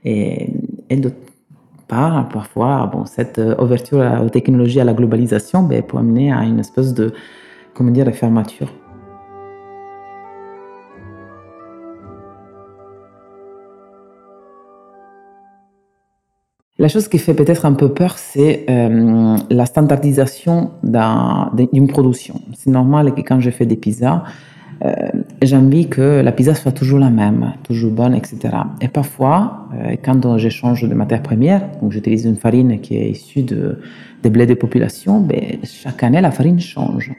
Et, 0.06 0.50
d'autre 0.90 1.16
part, 1.86 2.30
parfois, 2.30 2.88
bon, 2.90 3.04
cette 3.04 3.38
euh, 3.38 3.62
ouverture 3.62 4.00
aux 4.24 4.30
technologies, 4.30 4.80
à 4.80 4.84
la 4.84 4.94
globalisation, 4.94 5.62
ben, 5.62 5.82
peut 5.82 5.98
amener 5.98 6.32
à 6.32 6.44
une 6.44 6.58
espèce 6.58 6.94
de, 6.94 7.12
comment 7.74 7.90
dire, 7.90 8.06
de 8.06 8.10
fermeture. 8.10 8.72
La 16.80 16.86
chose 16.86 17.08
qui 17.08 17.18
fait 17.18 17.34
peut-être 17.34 17.66
un 17.66 17.72
peu 17.72 17.88
peur, 17.92 18.18
c'est 18.18 18.64
euh, 18.70 19.36
la 19.50 19.66
standardisation 19.66 20.70
d'une 20.84 21.88
production. 21.88 22.40
C'est 22.54 22.70
normal 22.70 23.14
que 23.14 23.20
quand 23.20 23.40
je 23.40 23.50
fais 23.50 23.66
des 23.66 23.74
pizzas, 23.74 24.22
euh, 24.84 24.92
j'ai 25.42 25.56
envie 25.56 25.88
que 25.88 26.20
la 26.20 26.30
pizza 26.30 26.54
soit 26.54 26.70
toujours 26.70 27.00
la 27.00 27.10
même, 27.10 27.54
toujours 27.64 27.90
bonne, 27.90 28.14
etc. 28.14 28.38
Et 28.80 28.86
parfois, 28.86 29.68
euh, 29.74 29.96
quand 30.04 30.38
j'échange 30.38 30.88
de 30.88 30.94
matières 30.94 31.22
premières, 31.22 31.68
donc 31.82 31.90
j'utilise 31.90 32.26
une 32.26 32.36
farine 32.36 32.80
qui 32.80 32.96
est 32.96 33.10
issue 33.10 33.42
de, 33.42 33.80
des 34.22 34.30
blés 34.30 34.46
de 34.46 34.54
population, 34.54 35.20
ben, 35.20 35.58
chaque 35.64 36.04
année, 36.04 36.20
la 36.20 36.30
farine 36.30 36.60
change. 36.60 37.10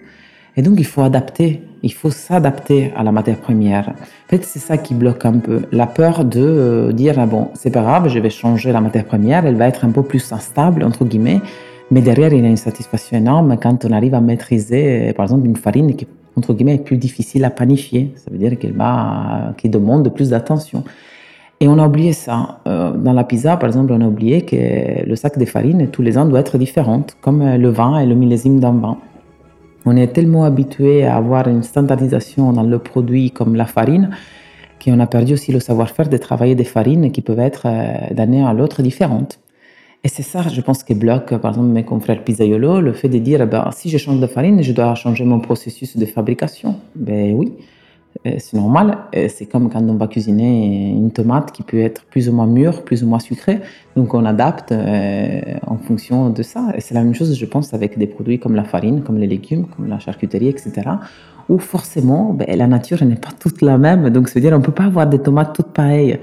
Et 0.59 0.61
donc, 0.61 0.75
il 0.77 0.85
faut 0.85 1.03
adapter, 1.03 1.61
il 1.83 1.93
faut 1.93 2.11
s'adapter 2.11 2.91
à 2.97 3.01
la 3.01 3.13
matière 3.13 3.37
première. 3.37 3.87
En 3.87 4.29
fait, 4.29 4.43
c'est 4.43 4.59
ça 4.59 4.77
qui 4.77 4.93
bloque 4.93 5.23
un 5.23 5.37
peu. 5.37 5.61
La 5.71 5.87
peur 5.87 6.25
de 6.25 6.41
euh, 6.41 6.91
dire, 6.91 7.17
ah 7.17 7.27
bon, 7.27 7.47
c'est 7.53 7.71
pas 7.71 7.81
grave, 7.81 8.09
je 8.09 8.19
vais 8.19 8.29
changer 8.29 8.73
la 8.73 8.81
matière 8.81 9.05
première, 9.05 9.45
elle 9.45 9.55
va 9.55 9.69
être 9.69 9.85
un 9.85 9.91
peu 9.91 10.03
plus 10.03 10.33
instable, 10.33 10.83
entre 10.83 11.05
guillemets. 11.05 11.39
Mais 11.91 12.01
derrière, 12.01 12.33
il 12.33 12.43
y 12.43 12.45
a 12.45 12.49
une 12.49 12.57
satisfaction 12.57 13.15
énorme 13.15 13.55
quand 13.55 13.85
on 13.85 13.91
arrive 13.93 14.13
à 14.13 14.19
maîtriser, 14.19 15.13
par 15.13 15.23
exemple, 15.23 15.45
une 15.45 15.55
farine 15.55 15.95
qui, 15.95 16.05
entre 16.35 16.53
guillemets, 16.53 16.75
est 16.75 16.83
plus 16.83 16.97
difficile 16.97 17.45
à 17.45 17.51
panifier. 17.51 18.11
Ça 18.17 18.29
veut 18.29 18.37
dire 18.37 18.59
qu'elle 18.59 18.73
va, 18.73 19.53
qui 19.57 19.69
demande 19.69 20.13
plus 20.13 20.31
d'attention. 20.31 20.83
Et 21.61 21.69
on 21.69 21.79
a 21.79 21.87
oublié 21.87 22.11
ça. 22.11 22.59
Euh, 22.67 22.91
dans 22.97 23.13
la 23.13 23.23
pizza, 23.23 23.55
par 23.55 23.69
exemple, 23.69 23.93
on 23.93 24.01
a 24.01 24.07
oublié 24.07 24.41
que 24.41 25.07
le 25.07 25.15
sac 25.15 25.37
de 25.37 25.45
farine, 25.45 25.87
tous 25.87 26.01
les 26.01 26.17
ans, 26.17 26.25
doit 26.25 26.41
être 26.41 26.57
différent, 26.57 27.03
comme 27.21 27.55
le 27.55 27.69
vin 27.69 27.97
et 27.99 28.05
le 28.05 28.15
millésime 28.15 28.59
d'un 28.59 28.73
vin. 28.73 28.97
On 29.85 29.95
est 29.95 30.07
tellement 30.07 30.43
habitué 30.43 31.05
à 31.05 31.15
avoir 31.15 31.47
une 31.47 31.63
standardisation 31.63 32.51
dans 32.53 32.63
le 32.63 32.79
produit 32.79 33.31
comme 33.31 33.55
la 33.55 33.65
farine 33.65 34.09
qu'on 34.83 34.99
a 34.99 35.07
perdu 35.07 35.33
aussi 35.33 35.51
le 35.51 35.59
savoir-faire 35.59 36.09
de 36.09 36.17
travailler 36.17 36.55
des 36.55 36.63
farines 36.63 37.11
qui 37.11 37.21
peuvent 37.21 37.39
être 37.39 37.63
euh, 37.65 38.13
d'année 38.13 38.43
à 38.43 38.53
l'autre 38.53 38.81
différentes. 38.81 39.39
Et 40.03 40.07
c'est 40.07 40.23
ça, 40.23 40.47
je 40.47 40.61
pense, 40.61 40.83
qui 40.83 40.95
bloque, 40.95 41.35
par 41.37 41.51
exemple, 41.51 41.67
mes 41.67 41.83
confrères 41.83 42.23
pizzaiolo, 42.23 42.79
le 42.79 42.93
fait 42.93 43.09
de 43.09 43.17
dire, 43.17 43.45
ben, 43.45 43.69
si 43.71 43.89
je 43.89 43.97
change 43.97 44.21
de 44.21 44.27
farine, 44.27 44.63
je 44.63 44.71
dois 44.71 44.95
changer 44.95 45.25
mon 45.25 45.41
processus 45.41 45.97
de 45.97 46.05
fabrication. 46.05 46.77
Ben 46.95 47.33
oui, 47.33 47.51
c'est 48.25 48.53
normal. 48.53 48.97
Euh, 49.15 49.27
c'est 49.29 49.45
comme 49.45 49.69
quand 49.69 49.81
on 49.81 49.95
va 49.95 50.07
cuisiner 50.07 50.89
une 50.89 51.11
tomate 51.11 51.51
qui 51.51 51.63
peut 51.63 51.79
être 51.79 52.03
plus 52.05 52.27
ou 52.27 52.33
moins 52.33 52.47
mûre, 52.47 52.83
plus 52.83 53.03
ou 53.03 53.07
moins 53.07 53.19
sucrée. 53.19 53.59
Donc 53.95 54.13
on 54.13 54.25
adapte 54.25 54.71
euh, 54.71 55.39
en 55.65 55.77
fonction 55.77 56.29
de 56.29 56.43
ça. 56.43 56.67
Et 56.75 56.81
c'est 56.81 56.93
la 56.93 57.03
même 57.03 57.15
chose, 57.15 57.33
je 57.33 57.45
pense, 57.45 57.73
avec 57.73 57.97
des 57.97 58.07
produits 58.07 58.39
comme 58.39 58.55
la 58.55 58.65
farine, 58.65 59.03
comme 59.03 59.17
les 59.17 59.27
légumes, 59.27 59.67
comme 59.67 59.87
la 59.87 59.99
charcuterie, 59.99 60.49
etc. 60.49 60.71
Où 61.47 61.59
forcément, 61.59 62.33
ben, 62.33 62.47
la 62.57 62.67
nature 62.67 63.03
n'est 63.05 63.15
pas 63.15 63.31
toute 63.39 63.61
la 63.61 63.77
même. 63.77 64.09
Donc 64.09 64.27
ça 64.27 64.35
veut 64.35 64.41
dire 64.41 64.51
qu'on 64.51 64.59
ne 64.59 64.65
peut 64.65 64.71
pas 64.73 64.85
avoir 64.85 65.07
des 65.07 65.19
tomates 65.19 65.55
toutes 65.55 65.71
pareilles. 65.71 66.19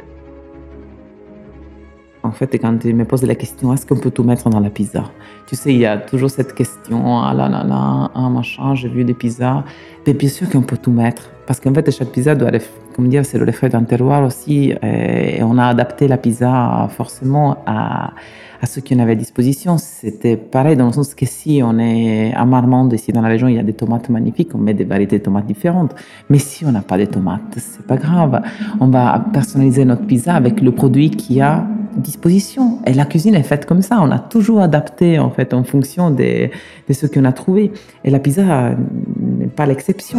en 2.22 2.32
fait, 2.32 2.58
quand 2.58 2.84
ils 2.84 2.94
me 2.94 3.04
posent 3.04 3.22
la 3.22 3.36
question, 3.36 3.72
est-ce 3.72 3.86
qu'on 3.86 3.96
peut 3.96 4.10
tout 4.10 4.24
mettre 4.24 4.50
dans 4.50 4.60
la 4.60 4.70
pizza? 4.70 5.04
Tu 5.46 5.54
sais, 5.56 5.72
il 5.72 5.78
y 5.78 5.86
a 5.86 5.96
toujours 5.96 6.28
cette 6.28 6.54
question, 6.54 7.20
ah 7.20 7.32
là 7.32 7.48
là 7.48 7.62
là, 7.62 8.10
ah 8.14 8.28
machin, 8.28 8.74
j'ai 8.74 8.88
vu 8.88 9.04
des 9.04 9.14
pizzas. 9.14 9.64
Mais 10.06 10.12
bien 10.12 10.28
sûr 10.28 10.50
qu'on 10.50 10.62
peut 10.62 10.76
tout 10.76 10.90
mettre. 10.90 11.30
Parce 11.46 11.60
qu'en 11.60 11.72
fait, 11.72 11.90
chaque 11.90 12.08
pizza 12.08 12.34
doit, 12.34 12.50
comme 12.94 13.08
dire, 13.08 13.24
c'est 13.24 13.38
le 13.38 13.44
reflet 13.44 13.68
d'un 13.68 13.84
terroir 13.84 14.24
aussi. 14.24 14.74
Et 14.82 15.42
on 15.42 15.58
a 15.58 15.66
adapté 15.66 16.08
la 16.08 16.16
pizza 16.16 16.88
forcément 16.90 17.58
à, 17.66 18.12
à 18.60 18.66
ce 18.66 18.80
qu'on 18.80 18.98
avait 18.98 19.12
à 19.12 19.14
disposition. 19.16 19.78
C'était 19.78 20.36
pareil 20.36 20.76
dans 20.76 20.86
le 20.86 20.92
sens 20.92 21.14
que 21.14 21.26
si 21.26 21.60
on 21.62 21.78
est 21.78 22.32
à 22.34 22.44
Marmande, 22.44 22.92
ici 22.92 23.12
dans 23.12 23.22
la 23.22 23.28
région, 23.28 23.48
il 23.48 23.56
y 23.56 23.58
a 23.58 23.62
des 23.62 23.72
tomates 23.72 24.08
magnifiques, 24.08 24.50
on 24.54 24.58
met 24.58 24.74
des 24.74 24.84
variétés 24.84 25.18
de 25.18 25.24
tomates 25.24 25.46
différentes. 25.46 25.94
Mais 26.30 26.38
si 26.38 26.64
on 26.64 26.72
n'a 26.72 26.82
pas 26.82 26.98
de 26.98 27.04
tomates, 27.04 27.42
c'est 27.56 27.86
pas 27.86 27.96
grave. 27.96 28.42
On 28.80 28.88
va 28.88 29.24
personnaliser 29.32 29.84
notre 29.84 30.06
pizza 30.06 30.34
avec 30.34 30.60
le 30.60 30.72
produit 30.72 31.10
qui 31.10 31.40
a 31.40 31.66
disposition. 31.96 32.78
Et 32.86 32.92
la 32.92 33.06
cuisine 33.06 33.34
est 33.34 33.42
faite 33.42 33.66
comme 33.66 33.82
ça. 33.82 33.98
On 34.02 34.10
a 34.10 34.18
toujours 34.18 34.60
adapté 34.60 35.18
en 35.18 35.30
fait 35.30 35.54
en 35.54 35.64
fonction 35.64 36.10
de 36.10 36.50
ce 36.90 37.06
qu'on 37.06 37.24
a 37.24 37.32
trouvé. 37.32 37.72
Et 38.04 38.10
la 38.10 38.18
pizza 38.18 38.74
n'est 39.20 39.46
pas 39.46 39.66
l'exception. 39.66 40.18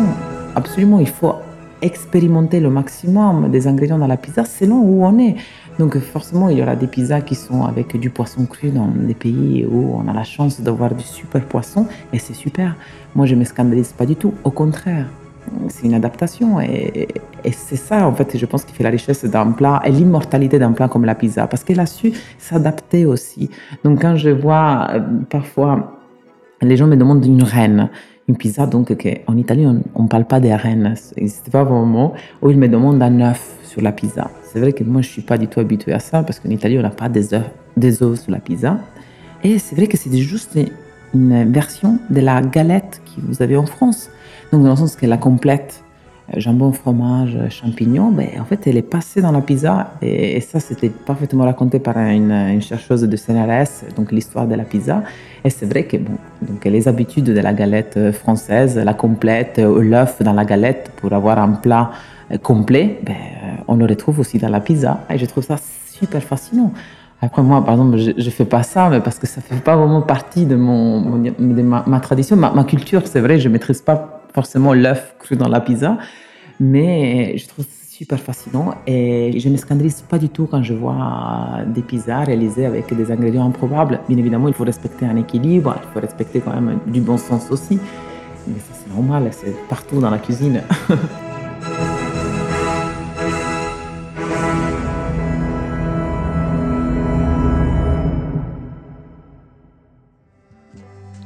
Absolument, 0.57 0.99
il 0.99 1.07
faut 1.07 1.35
expérimenter 1.83 2.59
le 2.59 2.71
maximum 2.71 3.51
des 3.51 3.67
ingrédients 3.67 3.99
dans 3.99 4.07
la 4.07 4.17
pizza 4.17 4.43
selon 4.43 4.77
où 4.77 5.05
on 5.05 5.19
est. 5.19 5.35
Donc 5.77 5.95
forcément, 5.99 6.49
il 6.49 6.57
y 6.57 6.63
aura 6.63 6.75
des 6.75 6.87
pizzas 6.87 7.21
qui 7.21 7.35
sont 7.35 7.63
avec 7.63 7.95
du 7.95 8.09
poisson 8.09 8.47
cru 8.47 8.71
dans 8.71 8.87
des 8.87 9.13
pays 9.13 9.67
où 9.71 9.95
on 9.99 10.07
a 10.07 10.13
la 10.13 10.23
chance 10.23 10.59
d'avoir 10.59 10.95
du 10.95 11.03
super 11.03 11.45
poisson 11.45 11.85
et 12.11 12.17
c'est 12.17 12.33
super. 12.33 12.75
Moi, 13.13 13.27
je 13.27 13.35
ne 13.35 13.41
me 13.41 13.45
scandalise 13.45 13.91
pas 13.91 14.07
du 14.07 14.15
tout. 14.15 14.33
Au 14.43 14.49
contraire, 14.49 15.05
c'est 15.69 15.85
une 15.85 15.93
adaptation 15.93 16.59
et, 16.59 17.07
c'est 17.51 17.75
ça, 17.75 18.07
en 18.07 18.13
fait, 18.15 18.35
je 18.35 18.45
pense, 18.47 18.65
qui 18.65 18.73
fait 18.73 18.83
la 18.83 18.89
richesse 18.89 19.25
d'un 19.25 19.51
plat 19.51 19.79
et 19.85 19.91
l'immortalité 19.91 20.57
d'un 20.57 20.71
plat 20.71 20.87
comme 20.87 21.05
la 21.05 21.13
pizza 21.13 21.45
parce 21.45 21.63
qu'elle 21.63 21.79
a 21.79 21.85
su 21.85 22.13
s'adapter 22.39 23.05
aussi. 23.05 23.51
Donc 23.83 24.01
quand 24.01 24.15
je 24.15 24.31
vois 24.31 24.87
euh, 24.89 25.01
parfois 25.29 25.93
les 26.61 26.75
gens 26.75 26.87
me 26.87 26.95
demandent 26.95 27.25
une 27.25 27.43
reine, 27.43 27.89
une 28.27 28.35
pizza, 28.35 28.67
donc 28.67 28.93
en 29.27 29.37
Italie, 29.37 29.65
on 29.95 30.03
ne 30.03 30.07
parle 30.07 30.25
pas 30.25 30.39
des 30.39 30.53
reines, 30.53 30.95
n'existe 31.15 31.49
pas 31.49 31.63
vraiment, 31.63 32.13
où 32.41 32.49
ils 32.49 32.57
me 32.57 32.67
demandent 32.67 33.01
un 33.01 33.21
œuf 33.21 33.55
sur 33.63 33.81
la 33.81 33.91
pizza. 33.93 34.29
C'est 34.43 34.59
vrai 34.59 34.73
que 34.73 34.83
moi, 34.83 35.01
je 35.01 35.07
ne 35.07 35.11
suis 35.13 35.21
pas 35.21 35.37
du 35.37 35.47
tout 35.47 35.59
habitué 35.61 35.93
à 35.93 35.99
ça, 35.99 36.23
parce 36.23 36.39
qu'en 36.39 36.49
Italie, 36.49 36.77
on 36.77 36.81
n'a 36.81 36.89
pas 36.89 37.07
des 37.07 37.33
œufs, 37.33 37.49
des 37.77 38.03
œufs 38.03 38.19
sur 38.19 38.31
la 38.31 38.39
pizza. 38.39 38.79
Et 39.43 39.59
c'est 39.59 39.75
vrai 39.75 39.87
que 39.87 39.95
c'est 39.97 40.13
juste 40.17 40.59
une 41.13 41.51
version 41.51 41.99
de 42.09 42.19
la 42.19 42.41
galette 42.41 43.01
que 43.05 43.21
vous 43.21 43.41
avez 43.41 43.55
en 43.55 43.65
France. 43.65 44.09
Donc, 44.51 44.63
dans 44.63 44.71
le 44.71 44.75
sens 44.75 44.95
que 44.97 45.05
la 45.05 45.17
complète, 45.17 45.83
jambon, 46.35 46.71
fromage, 46.71 47.37
champignons, 47.49 48.11
ben, 48.11 48.27
en 48.39 48.43
fait, 48.43 48.67
elle 48.67 48.77
est 48.77 48.81
passée 48.81 49.21
dans 49.21 49.31
la 49.31 49.41
pizza. 49.41 49.93
Et, 50.01 50.41
ça, 50.41 50.59
c'était 50.59 50.89
parfaitement 50.89 51.45
raconté 51.45 51.79
par 51.79 51.97
une, 51.97 52.61
chercheuse 52.61 53.03
de 53.03 53.15
CNRS, 53.15 53.95
donc 53.95 54.11
l'histoire 54.11 54.47
de 54.47 54.55
la 54.55 54.63
pizza. 54.63 55.03
Et 55.43 55.49
c'est 55.49 55.65
vrai 55.65 55.83
que 55.83 55.97
bon, 55.97 56.17
donc 56.41 56.65
les 56.65 56.87
habitudes 56.87 57.25
de 57.25 57.39
la 57.39 57.53
galette 57.53 57.95
euh, 57.97 58.11
française, 58.11 58.77
la 58.77 58.93
complète, 58.93 59.59
euh, 59.59 59.81
l'œuf 59.81 60.21
dans 60.21 60.33
la 60.33 60.43
galette 60.43 60.91
pour 60.97 61.13
avoir 61.13 61.39
un 61.39 61.51
plat 61.51 61.91
complet, 62.43 62.99
ben, 63.03 63.15
on 63.69 63.75
le 63.75 63.85
retrouve 63.85 64.19
aussi 64.19 64.37
dans 64.37 64.49
la 64.49 64.59
pizza. 64.59 64.99
Et 65.09 65.17
je 65.17 65.25
trouve 65.25 65.45
ça 65.45 65.55
super 65.89 66.21
fascinant. 66.21 66.73
Après, 67.21 67.41
moi, 67.41 67.63
par 67.63 67.73
exemple, 67.75 67.97
je 67.97 68.11
ne 68.11 68.29
fais 68.29 68.45
pas 68.45 68.63
ça, 68.63 68.89
mais 68.89 68.99
parce 68.99 69.17
que 69.17 69.25
ça 69.25 69.41
ne 69.41 69.55
fait 69.55 69.63
pas 69.63 69.75
vraiment 69.75 70.01
partie 70.01 70.45
de, 70.45 70.55
mon, 70.55 71.19
de 71.19 71.61
ma, 71.61 71.99
tradition, 71.99 72.35
ma, 72.35 72.51
ma 72.51 72.63
culture. 72.63 73.01
C'est 73.05 73.21
vrai, 73.21 73.39
je 73.39 73.47
ne 73.47 73.53
maîtrise 73.53 73.81
pas 73.81 74.16
forcément 74.33 74.73
l'œuf 74.73 75.15
cru 75.19 75.35
dans 75.35 75.47
la 75.47 75.61
pizza, 75.61 75.97
mais 76.59 77.37
je 77.37 77.47
trouve 77.47 77.65
super 77.97 78.19
fascinant 78.19 78.75
et 78.85 79.39
je 79.39 79.49
ne 79.49 79.57
scandalise 79.57 80.01
pas 80.01 80.19
du 80.19 80.29
tout 80.29 80.45
quand 80.45 80.61
je 80.61 80.75
vois 80.75 81.61
des 81.65 81.81
pizzas 81.81 82.25
réalisées 82.25 82.65
avec 82.65 82.93
des 82.93 83.11
ingrédients 83.11 83.47
improbables. 83.47 84.01
Bien 84.07 84.17
évidemment, 84.17 84.47
il 84.47 84.53
faut 84.53 84.65
respecter 84.65 85.05
un 85.05 85.15
équilibre, 85.15 85.75
il 85.81 85.93
faut 85.93 85.99
respecter 85.99 86.39
quand 86.39 86.53
même 86.53 86.79
du 86.85 87.01
bon 87.01 87.17
sens 87.17 87.49
aussi. 87.49 87.79
Mais 88.47 88.59
ça, 88.59 88.73
c'est 88.73 88.93
normal, 88.93 89.29
c'est 89.31 89.55
partout 89.67 89.99
dans 89.99 90.11
la 90.11 90.19
cuisine. 90.19 90.61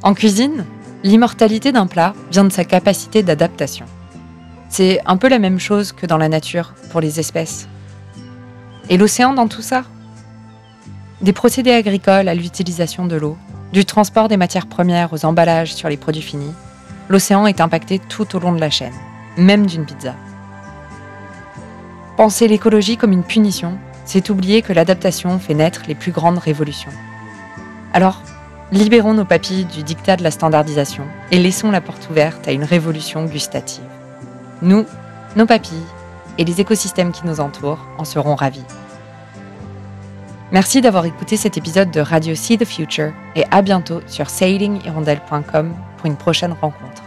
En 0.04 0.16
cuisine, 0.16 0.66
l'immortalité 1.04 1.72
d'un 1.72 1.88
plat 1.88 2.14
vient 2.32 2.44
de 2.44 2.52
sa 2.52 2.64
capacité 2.64 3.24
d'adaptation. 3.24 3.86
C'est 4.70 5.02
un 5.06 5.18
peu 5.18 5.28
la 5.28 5.40
même 5.40 5.60
chose 5.60 5.92
que 5.92 6.06
dans 6.06 6.18
la 6.18 6.30
nature 6.30 6.74
pour 6.92 7.02
les 7.02 7.20
espèces. 7.20 7.68
Et 8.90 8.98
l'océan 8.98 9.34
dans 9.34 9.48
tout 9.48 9.62
ça? 9.62 9.84
Des 11.22 11.34
procédés 11.34 11.74
agricoles 11.74 12.28
à 12.28 12.34
l'utilisation 12.34 13.06
de 13.06 13.16
l'eau, 13.16 13.38
du 13.74 13.86
transport 13.86 14.28
des 14.28 14.38
matières 14.38 14.68
premières 14.68 15.14
aux 15.14 15.26
emballages 15.26 15.74
sur 15.74 15.90
les 15.90 15.98
produits 15.98 16.22
finis, 16.22 16.54
l'océan 17.10 17.46
est 17.48 17.62
impacté 17.62 18.00
tout 18.00 18.36
au 18.36 18.40
long 18.40 18.54
de 18.54 18.60
la 18.60 18.70
chaîne, 18.70 18.94
même 19.38 19.66
d'une 19.66 19.86
pizza. 19.86 20.16
Penser 22.18 22.48
l'écologie 22.48 22.98
comme 22.98 23.12
une 23.12 23.24
punition, 23.24 23.78
c'est 24.06 24.30
oublier 24.30 24.62
que 24.62 24.74
l'adaptation 24.74 25.40
fait 25.40 25.54
naître 25.54 25.84
les 25.88 25.96
plus 25.96 26.12
grandes 26.12 26.40
révolutions. 26.40 26.92
Alors, 27.94 28.22
Libérons 28.72 29.14
nos 29.14 29.26
papilles 29.26 29.66
du 29.66 29.84
dictat 29.84 30.16
de 30.16 30.24
la 30.24 30.32
standardisation 30.32 31.06
et 31.30 31.40
laissons 31.40 31.72
la 31.72 31.82
porte 31.82 32.10
ouverte 32.10 32.48
à 32.48 32.54
une 32.54 32.64
révolution 32.64 33.26
gustative. 33.26 33.84
Nous, 34.62 34.86
nos 35.36 35.46
papilles 35.46 35.84
et 36.38 36.46
les 36.46 36.62
écosystèmes 36.62 37.12
qui 37.12 37.26
nous 37.26 37.42
entourent 37.42 37.86
en 37.98 38.06
seront 38.06 38.36
ravis. 38.36 38.64
Merci 40.54 40.80
d'avoir 40.80 41.06
écouté 41.06 41.36
cet 41.36 41.58
épisode 41.58 41.92
de 41.92 42.00
Radio 42.00 42.34
See 42.34 42.58
the 42.58 42.64
Future 42.64 43.12
et 43.36 43.44
à 43.52 43.62
bientôt 43.62 44.00
sur 44.08 44.30
sailinghirondelle.com 44.30 45.74
pour 45.98 46.06
une 46.06 46.16
prochaine 46.16 46.54
rencontre. 46.54 47.01